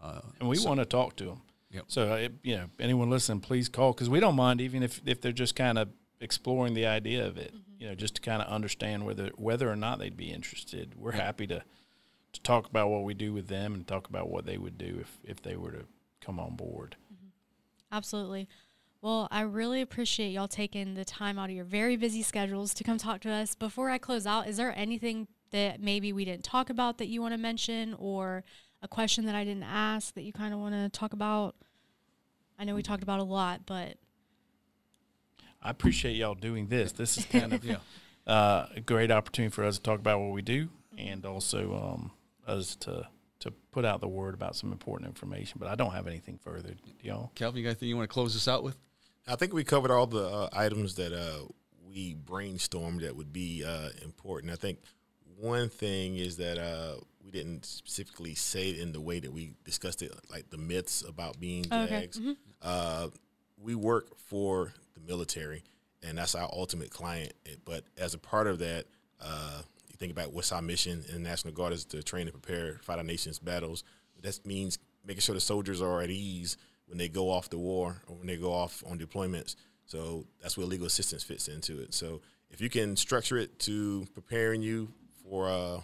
[0.00, 1.42] Uh, And we so- want to talk to them.
[1.72, 1.84] Yep.
[1.88, 5.20] So, uh, you know, anyone listening, please call because we don't mind even if, if
[5.20, 5.88] they're just kind of
[6.20, 7.54] exploring the idea of it.
[7.54, 7.82] Mm-hmm.
[7.82, 10.94] You know, just to kind of understand whether whether or not they'd be interested.
[10.96, 11.62] We're happy to
[12.32, 14.98] to talk about what we do with them and talk about what they would do
[15.00, 15.84] if if they were to
[16.20, 16.96] come on board.
[17.12, 17.28] Mm-hmm.
[17.96, 18.48] Absolutely.
[19.02, 22.84] Well, I really appreciate y'all taking the time out of your very busy schedules to
[22.84, 23.54] come talk to us.
[23.54, 27.22] Before I close out, is there anything that maybe we didn't talk about that you
[27.22, 28.44] want to mention or
[28.82, 31.56] a question that I didn't ask that you kind of want to talk about?
[32.58, 33.96] I know we talked about a lot, but
[35.62, 36.92] I appreciate y'all doing this.
[36.92, 37.76] This is kind of yeah.
[38.26, 42.10] uh, a great opportunity for us to talk about what we do and also um,
[42.46, 43.06] us to
[43.40, 45.58] to put out the word about some important information.
[45.58, 47.32] But I don't have anything further, y'all.
[47.34, 48.76] Kelvin, you got anything you want to close this out with?
[49.26, 51.46] I think we covered all the uh, items that uh,
[51.88, 54.52] we brainstormed that would be uh, important.
[54.52, 54.80] I think
[55.38, 59.54] one thing is that uh, we didn't specifically say it in the way that we
[59.64, 62.08] discussed it, like the myths about being Oh, okay.
[62.08, 62.20] JAGs.
[62.60, 63.08] Uh,
[63.62, 65.62] we work for the military,
[66.02, 67.32] and that's our ultimate client.
[67.64, 68.86] But as a part of that,
[69.20, 72.32] uh, you think about what's our mission in the National Guard is to train and
[72.32, 73.84] prepare, fight our nation's battles.
[74.22, 76.56] That means making sure the soldiers are at ease
[76.86, 79.56] when they go off the war or when they go off on deployments.
[79.86, 81.94] So that's where legal assistance fits into it.
[81.94, 84.88] So if you can structure it to preparing you
[85.22, 85.80] for uh,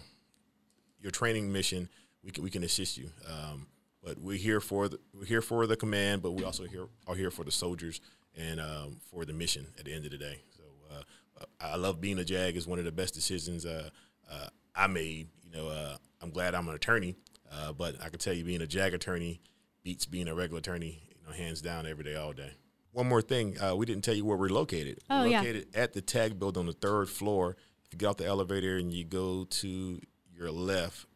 [0.99, 1.89] your training mission,
[2.23, 3.09] we can we can assist you.
[3.27, 3.67] Um,
[4.07, 7.15] but we're here for the, we're here for the command, but we also here are
[7.15, 7.99] here for the soldiers
[8.37, 10.39] and um, for the mission at the end of the day.
[10.55, 10.63] So
[10.95, 12.55] uh, I love being a JAG.
[12.55, 13.89] is one of the best decisions uh,
[14.31, 15.27] uh, I made.
[15.43, 17.17] You know, uh, I'm glad I'm an attorney,
[17.51, 19.41] uh, but I can tell you being a JAG attorney
[19.83, 21.01] beats being a regular attorney.
[21.09, 22.53] You know, hands down, every day, all day.
[22.93, 24.99] One more thing, uh, we didn't tell you where we're located.
[25.09, 25.41] Oh, we're yeah.
[25.41, 27.57] located at the TAG building on the third floor.
[27.85, 29.99] If you get off the elevator and you go to
[30.33, 31.07] your left,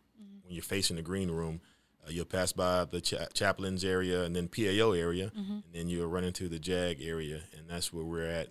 [0.43, 1.61] when you're facing the green room,
[2.05, 6.07] uh, you'll pass by the cha- chaplain's area and then PAO area, and then you'll
[6.07, 8.47] run into the JAG area, and that's where we're at.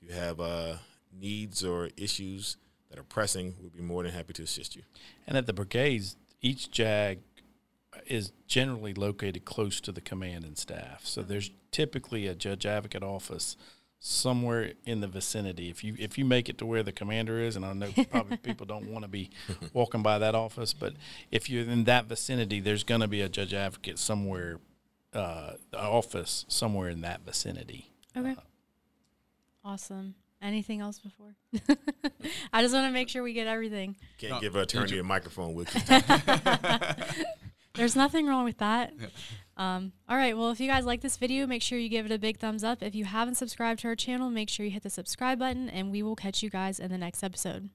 [0.00, 0.76] If you have uh,
[1.18, 2.56] needs or issues
[2.90, 4.82] that are pressing, we'll be more than happy to assist you.
[5.26, 7.20] And at the brigades, each JAG
[8.06, 11.04] is generally located close to the command and staff.
[11.04, 13.56] So there's typically a judge advocate office
[14.04, 15.70] somewhere in the vicinity.
[15.70, 18.36] If you if you make it to where the commander is, and I know probably
[18.36, 19.30] people don't want to be
[19.72, 20.94] walking by that office, but
[21.30, 24.58] if you're in that vicinity, there's going to be a judge advocate somewhere,
[25.14, 27.90] uh, office somewhere in that vicinity.
[28.16, 28.34] okay.
[29.64, 30.16] Awesome.
[30.42, 31.36] Anything else before?
[32.52, 33.94] I just want to make sure we get everything.
[34.18, 35.72] Can't No, give an attorney you- a microphone with
[37.74, 38.92] There's nothing wrong with that.
[39.56, 40.36] Um, all right.
[40.36, 42.64] Well, if you guys like this video, make sure you give it a big thumbs
[42.64, 42.82] up.
[42.82, 45.90] If you haven't subscribed to our channel, make sure you hit the subscribe button, and
[45.90, 47.70] we will catch you guys in the next episode.